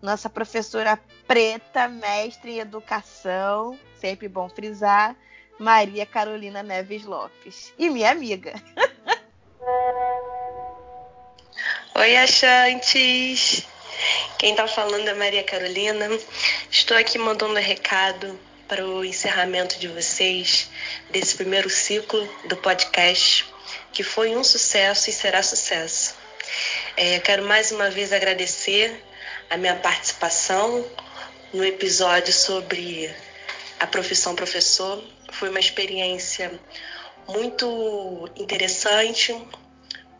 [0.00, 5.14] nossa professora preta, mestre em educação, sempre bom frisar,
[5.58, 7.74] Maria Carolina Neves Lopes.
[7.78, 8.54] E minha amiga.
[11.94, 13.68] Oi, achantes!
[14.38, 16.08] Quem está falando é Maria Carolina.
[16.70, 20.70] Estou aqui mandando um recado para o encerramento de vocês
[21.10, 23.54] desse primeiro ciclo do podcast
[23.96, 26.14] que foi um sucesso e será sucesso.
[26.98, 29.02] É, quero mais uma vez agradecer
[29.48, 30.86] a minha participação
[31.50, 33.10] no episódio sobre
[33.80, 35.02] a profissão professor.
[35.32, 36.52] Foi uma experiência
[37.26, 39.34] muito interessante,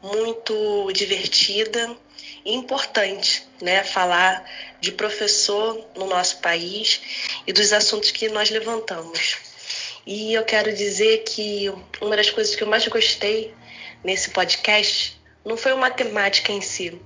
[0.03, 1.95] muito divertida
[2.47, 3.85] e importante, né?
[3.85, 4.43] Falar
[4.81, 7.03] de professor no nosso país
[7.47, 9.37] e dos assuntos que nós levantamos.
[10.07, 13.55] E eu quero dizer que uma das coisas que eu mais gostei
[14.07, 16.99] nesse podcast não foi uma temática em si,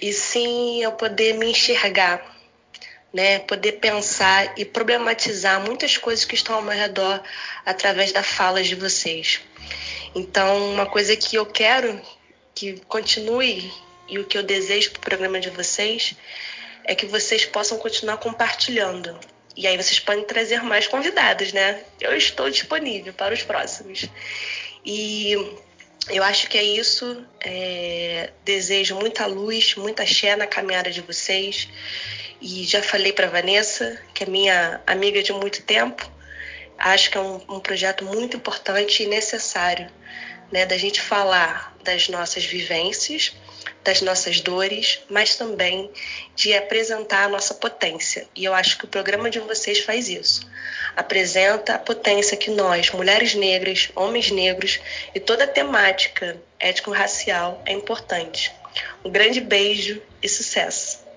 [0.00, 2.30] e sim eu poder me enxergar
[3.12, 7.20] né, poder pensar e problematizar muitas coisas que estão ao meu redor
[7.66, 9.40] através das falas de vocês.
[10.14, 12.00] Então, uma coisa que eu quero
[12.54, 13.72] que continue
[14.08, 16.14] e o que eu desejo para o programa de vocês
[16.84, 19.18] é que vocês possam continuar compartilhando.
[19.56, 21.82] E aí vocês podem trazer mais convidados, né?
[22.00, 24.08] Eu estou disponível para os próximos.
[24.84, 25.36] E
[26.08, 27.24] eu acho que é isso.
[27.40, 28.30] É...
[28.44, 31.68] Desejo muita luz, muita ché na caminhada de vocês.
[32.40, 36.10] E já falei para Vanessa, que é minha amiga de muito tempo,
[36.78, 39.90] acho que é um, um projeto muito importante e necessário,
[40.50, 43.36] né, da gente falar das nossas vivências,
[43.84, 45.90] das nossas dores, mas também
[46.34, 48.26] de apresentar a nossa potência.
[48.34, 50.48] E eu acho que o programa de vocês faz isso.
[50.96, 54.80] Apresenta a potência que nós, mulheres negras, homens negros
[55.14, 58.52] e toda a temática étnico-racial é importante.
[59.04, 61.10] Um grande beijo e sucesso!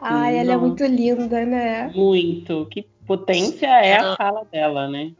[0.00, 1.92] Ai, ela é muito linda, né?
[1.94, 2.66] Muito.
[2.70, 5.12] Que potência é a fala dela, né?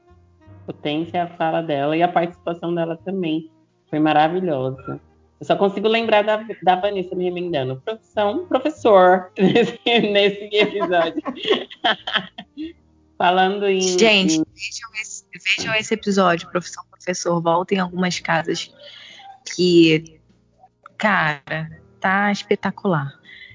[0.64, 3.50] Potência é a fala dela e a participação dela também.
[3.90, 5.00] Foi maravilhosa.
[5.38, 7.80] Eu só consigo lembrar da, da Vanessa me remendando.
[7.84, 11.22] Profissão, professor, nesse, nesse episódio.
[13.20, 13.82] Falando em.
[13.82, 14.42] Gente.
[14.54, 17.38] Vejam, esse, vejam esse episódio, profissão professor.
[17.38, 18.72] Voltem em algumas casas
[19.54, 20.18] que,
[20.96, 23.12] cara, tá espetacular.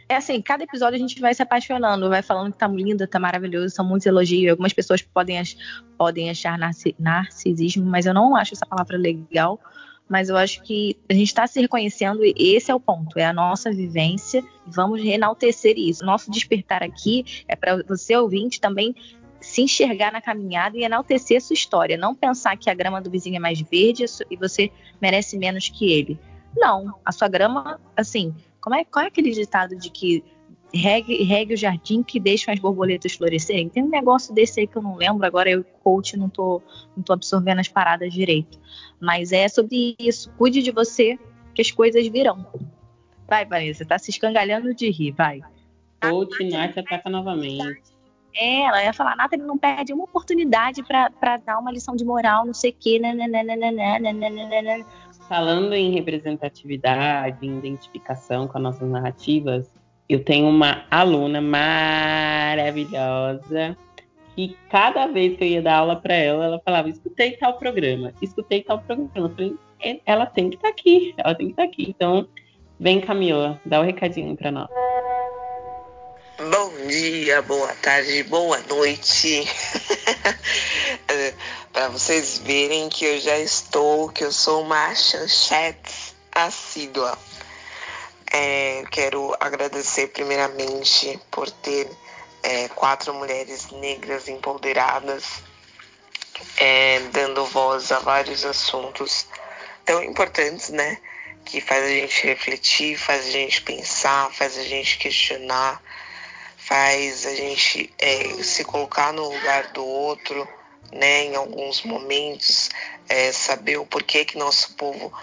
[0.08, 3.18] É assim, cada episódio a gente vai se apaixonando, vai falando que tá linda, tá
[3.18, 4.52] maravilhoso, são muitos elogios.
[4.52, 5.56] Algumas pessoas podem, ach
[5.98, 9.60] podem achar narci narcisismo, mas eu não acho essa palavra legal.
[10.08, 13.26] Mas eu acho que a gente está se reconhecendo e esse é o ponto, é
[13.26, 14.44] a nossa vivência.
[14.68, 16.06] Vamos enaltecer isso.
[16.06, 18.96] Nosso despertar aqui é para você ouvinte também
[19.46, 21.98] se enxergar na caminhada e enaltecer a sua história.
[21.98, 25.92] Não pensar que a grama do vizinho é mais verde e você merece menos que
[25.92, 26.20] ele.
[26.58, 30.24] Não, a sua grama, assim, como é, qual é aquele ditado de que
[30.74, 33.70] regue, regue o jardim que deixa as borboletas florescerem?
[33.70, 36.60] Tem um negócio desse aí que eu não lembro, agora eu, coach, não tô,
[36.98, 38.60] não tô absorvendo as paradas direito.
[39.00, 40.32] Mas é sobre isso.
[40.40, 41.20] Cuide de você,
[41.54, 42.48] que as coisas virão.
[43.28, 45.42] Vai, Vanessa, tá se escangalhando de rir, vai.
[46.02, 47.95] Coach, Nath ataca novamente.
[48.36, 52.46] É, ela ia falar, Nathalie não perde uma oportunidade para dar uma lição de moral,
[52.46, 53.00] não sei o quê,
[55.28, 59.72] Falando em representatividade, em identificação com as nossas narrativas,
[60.08, 63.76] eu tenho uma aluna maravilhosa
[64.36, 68.14] que cada vez que eu ia dar aula para ela, ela falava: escutei tal programa,
[68.22, 69.10] escutei tal programa.
[69.16, 69.56] Eu falei:
[70.06, 71.90] ela tem que estar tá aqui, ela tem que estar tá aqui.
[71.90, 72.28] Então,
[72.80, 74.68] vem, Camila, dá o um recadinho para nós.
[76.88, 79.44] Dia, boa tarde, boa noite.
[81.74, 87.18] para vocês verem que eu já estou, que eu sou uma chanchete assídua.
[88.32, 91.90] É, quero agradecer primeiramente por ter
[92.44, 95.42] é, quatro mulheres negras empoderadas,
[96.58, 99.26] é, dando voz a vários assuntos
[99.84, 101.00] tão importantes, né?
[101.46, 105.82] Que faz a gente refletir, faz a gente pensar, faz a gente questionar,
[106.66, 110.48] faz a gente é, se colocar no lugar do outro
[110.92, 112.70] né, em alguns momentos,
[113.08, 115.14] é, saber o porquê que nosso povo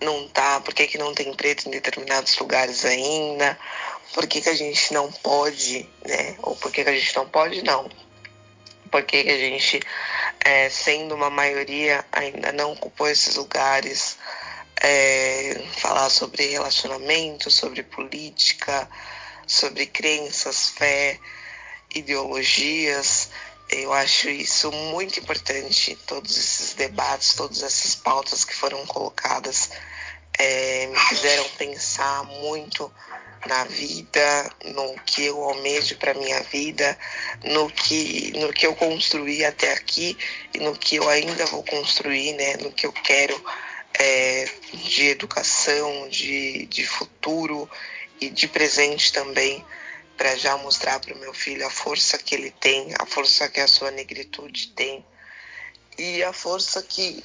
[0.00, 3.58] não tá, porquê que não tem preto em determinados lugares ainda,
[4.12, 7.88] por que, a gente não pode, né, ou por que, a gente não pode, não,
[8.90, 9.80] por que, que a gente,
[10.44, 14.18] é, sendo uma maioria, ainda não ocupou esses lugares,
[14.82, 18.88] é, falar sobre relacionamento, sobre política,
[19.50, 21.18] sobre crenças, fé,
[21.92, 23.30] ideologias,
[23.68, 29.70] eu acho isso muito importante, todos esses debates, todas essas pautas que foram colocadas
[30.38, 32.92] é, me fizeram pensar muito
[33.44, 36.96] na vida, no que eu almejo para minha vida,
[37.42, 40.16] no que, no que eu construí até aqui
[40.54, 42.56] e no que eu ainda vou construir, né?
[42.58, 43.42] No que eu quero
[43.98, 47.68] é, de educação, de, de futuro
[48.20, 49.64] e de presente também
[50.16, 53.58] para já mostrar para o meu filho a força que ele tem, a força que
[53.58, 55.02] a sua negritude tem
[55.98, 57.24] e a força que,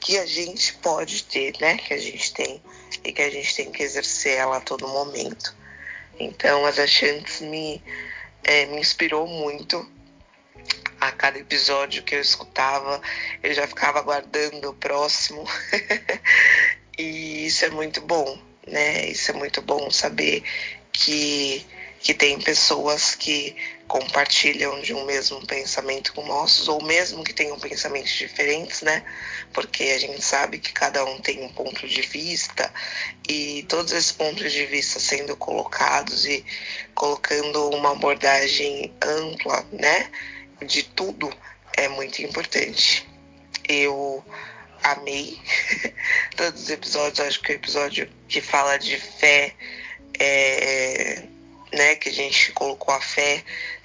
[0.00, 1.76] que a gente pode ter, né?
[1.76, 2.62] Que a gente tem
[3.04, 5.54] e que a gente tem que exercer ela a todo momento.
[6.18, 7.82] Então, as Achantes me,
[8.44, 9.90] é, me inspirou muito.
[11.00, 13.00] A cada episódio que eu escutava,
[13.42, 15.44] eu já ficava aguardando o próximo.
[16.96, 19.06] e isso é muito bom, né?
[19.06, 20.42] Isso é muito bom saber
[20.92, 21.64] que
[22.02, 23.54] que tem pessoas que
[23.86, 29.04] compartilham de um mesmo pensamento com nossos, ou mesmo que tenham pensamentos diferentes, né?
[29.52, 32.72] Porque a gente sabe que cada um tem um ponto de vista
[33.28, 36.44] e todos esses pontos de vista sendo colocados e
[36.92, 40.10] colocando uma abordagem ampla, né?
[40.66, 41.32] De tudo
[41.76, 43.06] é muito importante.
[43.68, 44.24] Eu
[44.82, 45.40] amei
[46.36, 49.54] todos os episódios, acho que o episódio que fala de fé
[50.18, 51.22] é,
[51.72, 53.42] né, que a gente colocou a fé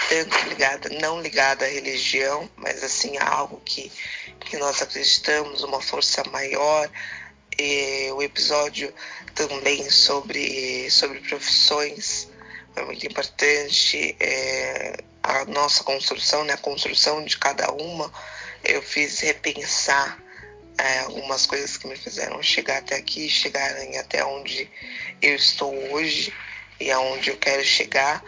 [0.10, 3.92] tanto ligada, não ligada à religião, mas assim a algo que,
[4.42, 6.90] que nós acreditamos, uma força maior.
[7.58, 8.94] E o episódio
[9.34, 12.28] também sobre, sobre profissões
[12.74, 14.16] foi muito importante.
[14.20, 18.12] É, a nossa construção, né, a construção de cada uma,
[18.64, 20.20] eu fiz repensar
[20.78, 24.70] é, algumas coisas que me fizeram chegar até aqui, chegarem até onde
[25.22, 26.32] eu estou hoje
[26.80, 28.24] e aonde eu quero chegar.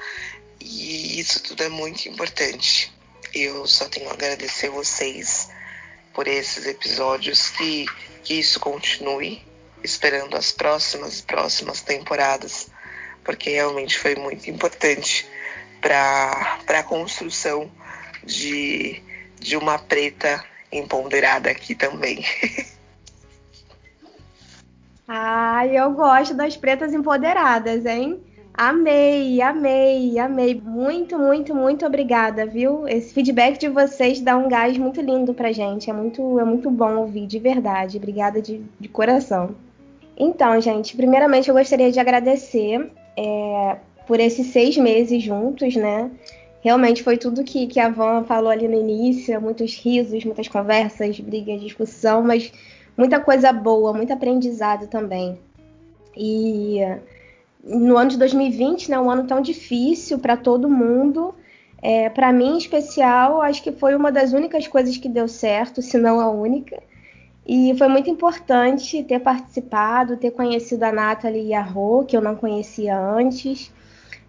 [0.59, 2.91] E isso tudo é muito importante.
[3.33, 5.49] Eu só tenho a agradecer vocês
[6.13, 7.85] por esses episódios, que,
[8.23, 9.45] que isso continue,
[9.83, 12.67] esperando as próximas próximas temporadas,
[13.23, 15.25] porque realmente foi muito importante
[15.79, 17.71] para a construção
[18.23, 19.01] de,
[19.39, 22.23] de uma preta empoderada aqui também.
[25.07, 28.21] Ai, eu gosto das pretas empoderadas, hein?
[28.53, 30.61] Amei, amei, amei.
[30.63, 32.87] Muito, muito, muito obrigada, viu?
[32.87, 35.89] Esse feedback de vocês dá um gás muito lindo pra gente.
[35.89, 37.97] É muito, é muito bom ouvir, de verdade.
[37.97, 39.55] Obrigada de, de coração.
[40.17, 46.11] Então, gente, primeiramente eu gostaria de agradecer é, por esses seis meses juntos, né?
[46.61, 51.19] Realmente foi tudo que, que a Van falou ali no início: muitos risos, muitas conversas,
[51.19, 52.51] brigas, discussão, mas
[52.97, 55.39] muita coisa boa, muito aprendizado também.
[56.15, 56.79] E
[57.63, 61.33] no ano de 2020, né, um ano tão difícil para todo mundo.
[61.81, 65.81] É, para mim, em especial, acho que foi uma das únicas coisas que deu certo,
[65.81, 66.81] se não a única.
[67.47, 72.21] E foi muito importante ter participado, ter conhecido a Nathalie e a Rô, que eu
[72.21, 73.71] não conhecia antes,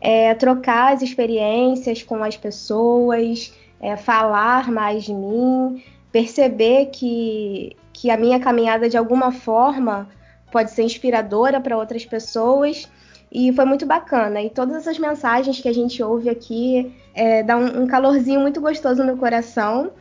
[0.01, 8.11] é, trocar as experiências com as pessoas, é, falar mais de mim, perceber que, que
[8.11, 10.09] a minha caminhada, de alguma forma,
[10.51, 12.89] pode ser inspiradora para outras pessoas
[13.31, 14.43] e foi muito bacana.
[14.43, 18.61] E todas essas mensagens que a gente ouve aqui é, dá um, um calorzinho muito
[18.61, 19.93] gostoso no coração.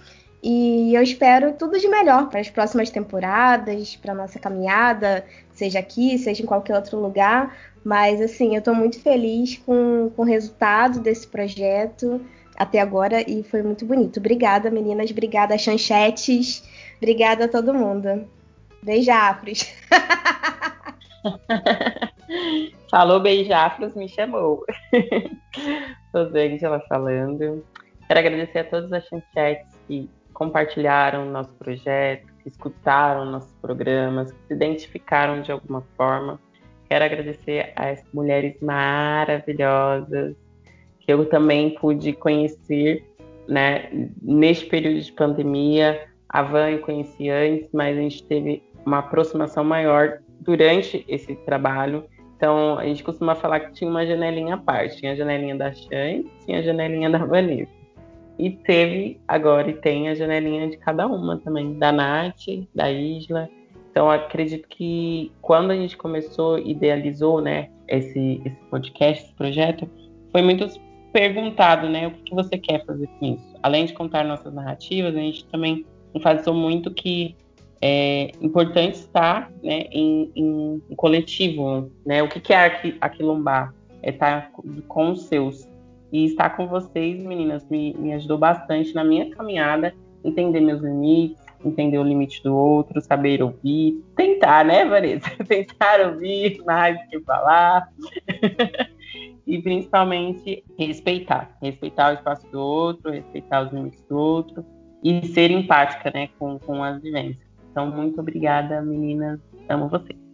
[0.42, 6.18] E eu espero tudo de melhor para as próximas temporadas, para nossa caminhada, seja aqui,
[6.18, 7.56] seja em qualquer outro lugar.
[7.84, 12.22] Mas assim, eu estou muito feliz com, com o resultado desse projeto
[12.56, 14.20] até agora e foi muito bonito.
[14.20, 15.10] Obrigada, meninas.
[15.12, 16.64] Obrigada, chanchetes.
[16.98, 18.28] Obrigada a todo mundo.
[18.84, 19.74] Beijafros.
[22.92, 24.66] Falou beijafros, me chamou.
[26.14, 27.64] Rosângela falando.
[28.08, 34.32] Quero agradecer a todos as chanchets que compartilharam o nosso projeto, que escutaram nossos programas,
[34.32, 36.40] que se identificaram de alguma forma.
[36.90, 40.36] Quero agradecer às mulheres maravilhosas
[41.00, 43.06] que eu também pude conhecer
[43.48, 43.90] né,
[44.22, 46.08] neste período de pandemia.
[46.28, 52.06] A Van eu conheci antes, mas a gente teve uma aproximação maior durante esse trabalho.
[52.36, 54.98] Então, a gente costuma falar que tinha uma janelinha à parte.
[54.98, 57.72] Tinha a janelinha da Chan, tinha a janelinha da Vanessa.
[58.38, 63.50] E teve, agora, e tem a janelinha de cada uma também, da Nath, da Isla.
[63.92, 69.90] Então, acredito que quando a gente começou, idealizou, né, esse, esse podcast, esse projeto,
[70.32, 70.68] foi muito
[71.12, 73.56] perguntado, né, o que você quer fazer com isso?
[73.64, 77.36] Além de contar nossas narrativas, a gente também enfatizou muito que
[77.82, 81.90] é importante estar né, em, em, coletivo.
[82.06, 82.22] Né?
[82.22, 83.74] O que, que é aquilombar?
[84.04, 84.52] É estar
[84.88, 85.68] com os seus.
[86.12, 91.40] E estar com vocês, meninas, me, me ajudou bastante na minha caminhada, entender meus limites,
[91.64, 95.30] entender o limite do outro, saber ouvir, tentar, né, Vanessa?
[95.48, 97.90] tentar ouvir mais que falar.
[99.46, 101.58] e principalmente respeitar.
[101.62, 104.66] Respeitar o espaço do outro, respeitar os limites do outro
[105.04, 107.48] e ser empática, né, com, com as vivências.
[107.72, 109.40] Então, muito obrigada, meninas.
[109.68, 110.29] Amo vocês.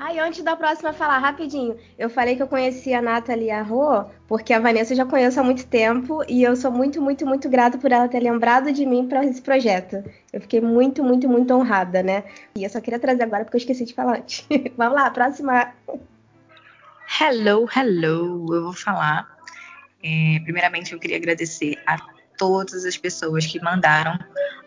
[0.00, 1.76] Ai, antes da próxima falar, rapidinho.
[1.98, 5.42] Eu falei que eu conhecia a Nathalie Arro, porque a Vanessa eu já conheço há
[5.42, 9.08] muito tempo e eu sou muito, muito, muito grata por ela ter lembrado de mim
[9.08, 10.04] para esse projeto.
[10.32, 12.22] Eu fiquei muito, muito, muito honrada, né?
[12.54, 14.46] E eu só queria trazer agora porque eu esqueci de falar antes.
[14.78, 15.74] Vamos lá, próxima.
[17.20, 18.54] Hello, hello.
[18.54, 19.26] Eu vou falar.
[20.00, 21.98] É, primeiramente, eu queria agradecer a
[22.36, 24.16] todas as pessoas que mandaram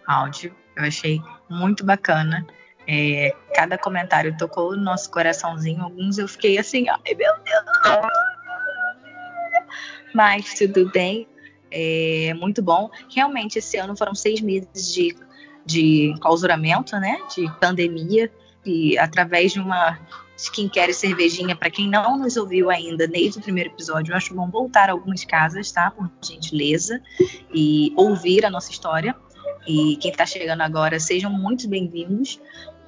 [0.06, 2.46] áudio eu achei muito bacana.
[2.88, 5.84] É, cada comentário tocou no nosso coraçãozinho.
[5.84, 8.08] Alguns eu fiquei assim, ai meu Deus.
[10.14, 11.28] mas tudo bem.
[11.72, 12.90] É muito bom.
[13.14, 15.16] Realmente, esse ano foram seis meses de,
[15.66, 17.18] de clausuramento, né?
[17.34, 18.32] De pandemia.
[18.66, 19.98] E através de uma
[20.36, 24.34] skincare e cervejinha, para quem não nos ouviu ainda desde o primeiro episódio, eu acho
[24.34, 25.92] bom voltar a algumas casas, tá?
[25.92, 27.02] Por gentileza.
[27.54, 29.16] E ouvir a nossa história.
[29.68, 32.40] E quem está chegando agora, sejam muito bem-vindos.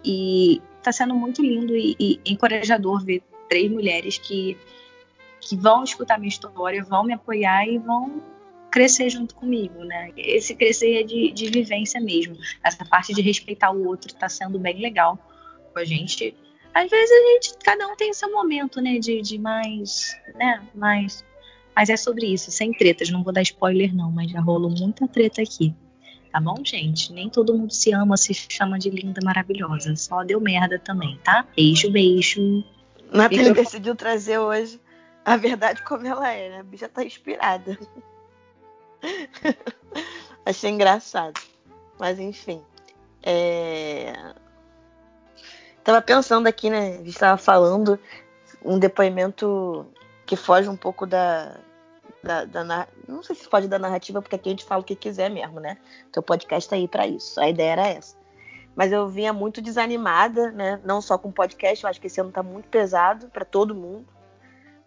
[0.03, 4.57] E está sendo muito lindo e, e encorajador ver três mulheres que,
[5.39, 8.21] que vão escutar minha história, vão me apoiar e vão
[8.69, 10.11] crescer junto comigo, né?
[10.17, 12.35] Esse crescer é de, de vivência mesmo.
[12.63, 15.17] Essa parte de respeitar o outro está sendo bem legal
[15.71, 16.35] com a gente.
[16.73, 18.97] Às vezes a gente, cada um tem seu momento, né?
[18.97, 20.67] De, de mais, né?
[20.73, 21.23] Mais,
[21.75, 23.11] mas é sobre isso, sem tretas.
[23.11, 25.75] Não vou dar spoiler não, mas já rolou muita treta aqui.
[26.33, 27.13] Tá bom, gente?
[27.13, 29.95] Nem todo mundo se ama, se chama de linda, maravilhosa.
[29.95, 31.45] Só deu merda também, tá?
[31.55, 32.63] Beijo, beijo.
[33.11, 34.81] Nathalie decidiu trazer hoje
[35.23, 36.59] a verdade como ela é, né?
[36.61, 37.77] A bicha tá inspirada.
[40.43, 41.39] Achei engraçado.
[41.99, 42.63] Mas enfim.
[43.21, 44.33] É...
[45.83, 46.97] Tava pensando aqui, né?
[46.97, 47.99] A gente tava falando
[48.65, 49.85] um depoimento
[50.25, 51.59] que foge um pouco da,
[52.23, 54.95] da, da, não sei se pode da narrativa, porque aqui a gente fala o que
[54.95, 55.77] quiser mesmo, né?
[56.11, 57.39] Teu podcast tá aí para isso.
[57.39, 58.15] A ideia era essa.
[58.75, 60.79] Mas eu vinha muito desanimada, né?
[60.85, 63.75] Não só com o podcast, eu acho que esse ano tá muito pesado para todo
[63.75, 64.07] mundo.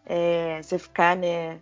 [0.07, 1.61] É, você ficar, né?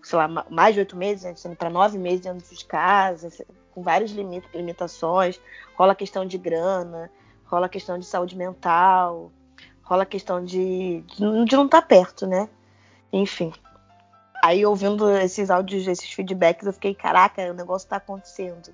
[0.00, 1.34] Sei lá, mais de oito meses, né?
[1.34, 3.28] Sendo para nove meses dentro de casa,
[3.74, 5.40] com várias limitações.
[5.74, 7.10] Rola a questão de grana,
[7.44, 9.32] rola a questão de saúde mental,
[9.82, 12.48] rola a questão de, de não estar tá perto, né?
[13.12, 13.52] Enfim,
[14.46, 18.72] Aí ouvindo esses áudios, esses feedbacks, eu fiquei, caraca, o negócio tá acontecendo.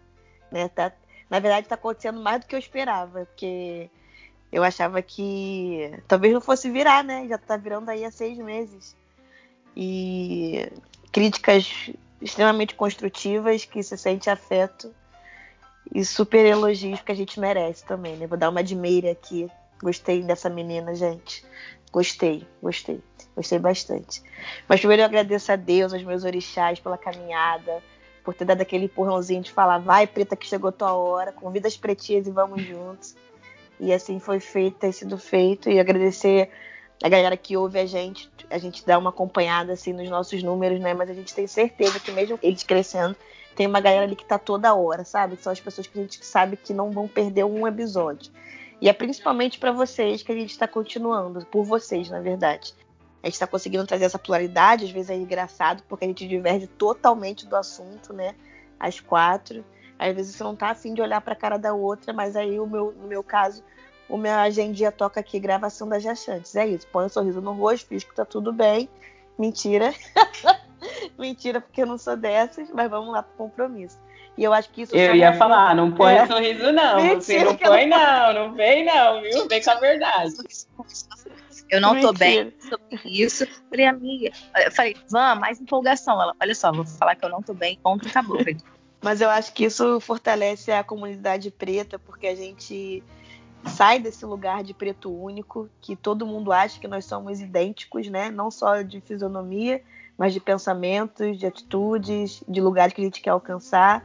[0.50, 0.68] Né?
[0.68, 0.92] Tá,
[1.30, 3.88] na verdade, tá acontecendo mais do que eu esperava, porque
[4.52, 7.26] eu achava que talvez não fosse virar, né?
[7.26, 8.94] Já tá virando aí há seis meses.
[9.74, 10.70] E
[11.10, 14.94] críticas extremamente construtivas, que se sente afeto.
[15.90, 18.26] E super elogios que a gente merece também, né?
[18.26, 19.50] Vou dar uma de meira aqui.
[19.82, 21.42] Gostei dessa menina, gente.
[21.93, 23.03] Gostei, gostei.
[23.36, 24.22] Gostei bastante.
[24.66, 27.82] Mas primeiro eu agradeço a Deus, aos meus orixás pela caminhada,
[28.24, 31.76] por ter dado aquele empurrãozinho de falar, vai preta que chegou tua hora, convida as
[31.76, 33.14] pretinhas e vamos juntos.
[33.78, 35.68] E assim foi feito, tem sido feito.
[35.68, 36.51] E agradecer
[37.03, 40.78] a galera que ouve a gente, a gente dá uma acompanhada assim nos nossos números,
[40.80, 40.95] né?
[40.95, 43.16] Mas a gente tem certeza que mesmo eles crescendo,
[43.57, 45.36] tem uma galera ali que tá toda hora, sabe?
[45.36, 48.30] São as pessoas que a gente sabe que não vão perder um episódio.
[48.83, 52.74] E é principalmente para vocês que a gente está continuando, por vocês, na verdade
[53.22, 56.66] a gente está conseguindo trazer essa pluralidade, às vezes é engraçado, porque a gente diverge
[56.66, 58.35] totalmente do assunto, né?
[58.80, 59.64] As quatro.
[59.97, 62.59] Às vezes você não tá afim de olhar para a cara da outra, mas aí
[62.59, 63.62] o meu, no meu caso,
[64.09, 66.57] o meu agendia toca aqui gravação das Jachantes.
[66.57, 66.89] É isso.
[66.89, 68.89] Põe um sorriso no rosto, fiz que tá tudo bem.
[69.39, 69.95] Mentira.
[71.16, 74.01] Mentira, porque eu não sou dessas, mas vamos lá pro compromisso.
[74.37, 74.97] E eu acho que isso.
[74.97, 76.26] Eu ia falar, não põe é.
[76.26, 77.03] sorriso, não.
[77.03, 79.49] Mentira, você não põe, não, não vem, não, viu?
[79.49, 80.35] Vem com a verdade.
[81.70, 82.12] Eu não Mentira.
[82.12, 83.47] tô bem sobre isso.
[83.70, 84.30] Falei, amiga,
[84.64, 86.20] eu falei, Van, mais empolgação.
[86.20, 88.39] Ela, olha só, vou falar que eu não tô bem, ponto, acabou.
[89.03, 93.03] Mas eu acho que isso fortalece a comunidade preta, porque a gente
[93.66, 98.30] sai desse lugar de preto único, que todo mundo acha que nós somos idênticos, né?
[98.30, 99.83] Não só de fisionomia,
[100.16, 104.05] mas de pensamentos, de atitudes, de lugares que a gente quer alcançar.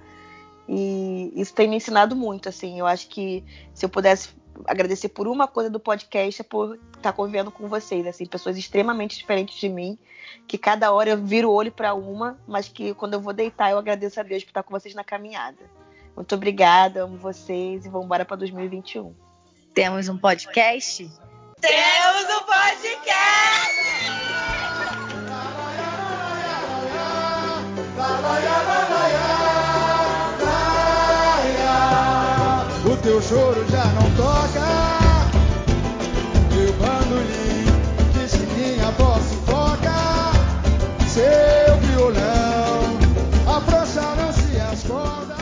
[0.68, 2.80] E isso tem me ensinado muito, assim.
[2.80, 3.44] Eu acho que
[3.74, 4.30] se eu pudesse
[4.66, 8.58] agradecer por uma coisa do podcast é por estar tá convivendo com vocês, assim, pessoas
[8.58, 9.98] extremamente diferentes de mim,
[10.48, 13.72] que cada hora eu viro o olho para uma, mas que quando eu vou deitar
[13.72, 15.70] eu agradeço a Deus por estar com vocês na caminhada.
[16.16, 19.14] Muito obrigada, amo vocês e vamos embora para 2021.
[19.74, 21.08] Temos um podcast?
[21.62, 22.98] Temos um podcast!
[33.08, 34.68] Teu choro já não toca.
[36.54, 37.66] Meu bandolim
[38.58, 39.24] minha voz.
[41.08, 45.38] Seu violão, afrouxaram-se as cordas.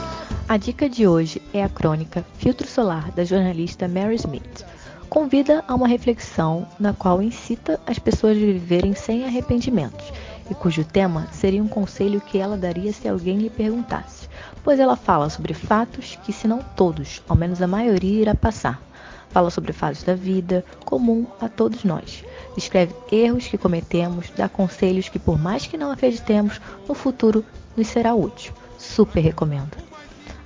[0.48, 4.64] A dica de hoje é a crônica Filtro Solar da jornalista Mary Smith.
[5.10, 10.14] Convida a uma reflexão na qual incita as pessoas a viverem sem arrependimentos
[10.50, 14.25] e cujo tema seria um conselho que ela daria se alguém lhe perguntasse
[14.66, 18.82] pois ela fala sobre fatos que, se não todos, ao menos a maioria irá passar.
[19.30, 22.24] Fala sobre fatos da vida, comum a todos nós.
[22.56, 26.60] Descreve erros que cometemos, dá conselhos que, por mais que não acreditemos,
[26.90, 27.46] no futuro
[27.78, 28.54] nos será útil.
[28.80, 29.78] Super recomendo.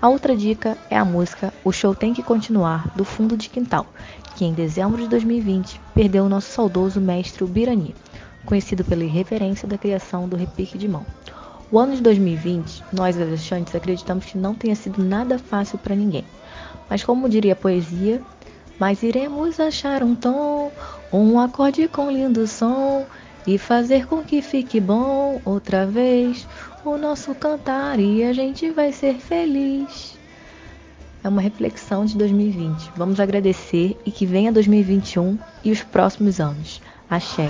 [0.01, 3.87] A outra dica é a música O Show Tem Que Continuar, do Fundo de Quintal,
[4.35, 7.95] que em dezembro de 2020 perdeu o nosso saudoso mestre Birani,
[8.45, 11.05] conhecido pela irreverência da criação do repique de mão.
[11.71, 16.25] O ano de 2020, nós, achantes, acreditamos que não tenha sido nada fácil para ninguém.
[16.89, 18.21] Mas como diria a poesia,
[18.79, 20.71] mas iremos achar um tom,
[21.13, 23.05] um acorde com lindo som
[23.45, 26.47] e fazer com que fique bom outra vez
[26.83, 30.17] o nosso cantar e a gente vai ser feliz.
[31.23, 32.93] É uma reflexão de 2020.
[32.95, 36.81] Vamos agradecer e que venha 2021 e os próximos anos.
[37.09, 37.49] Axé.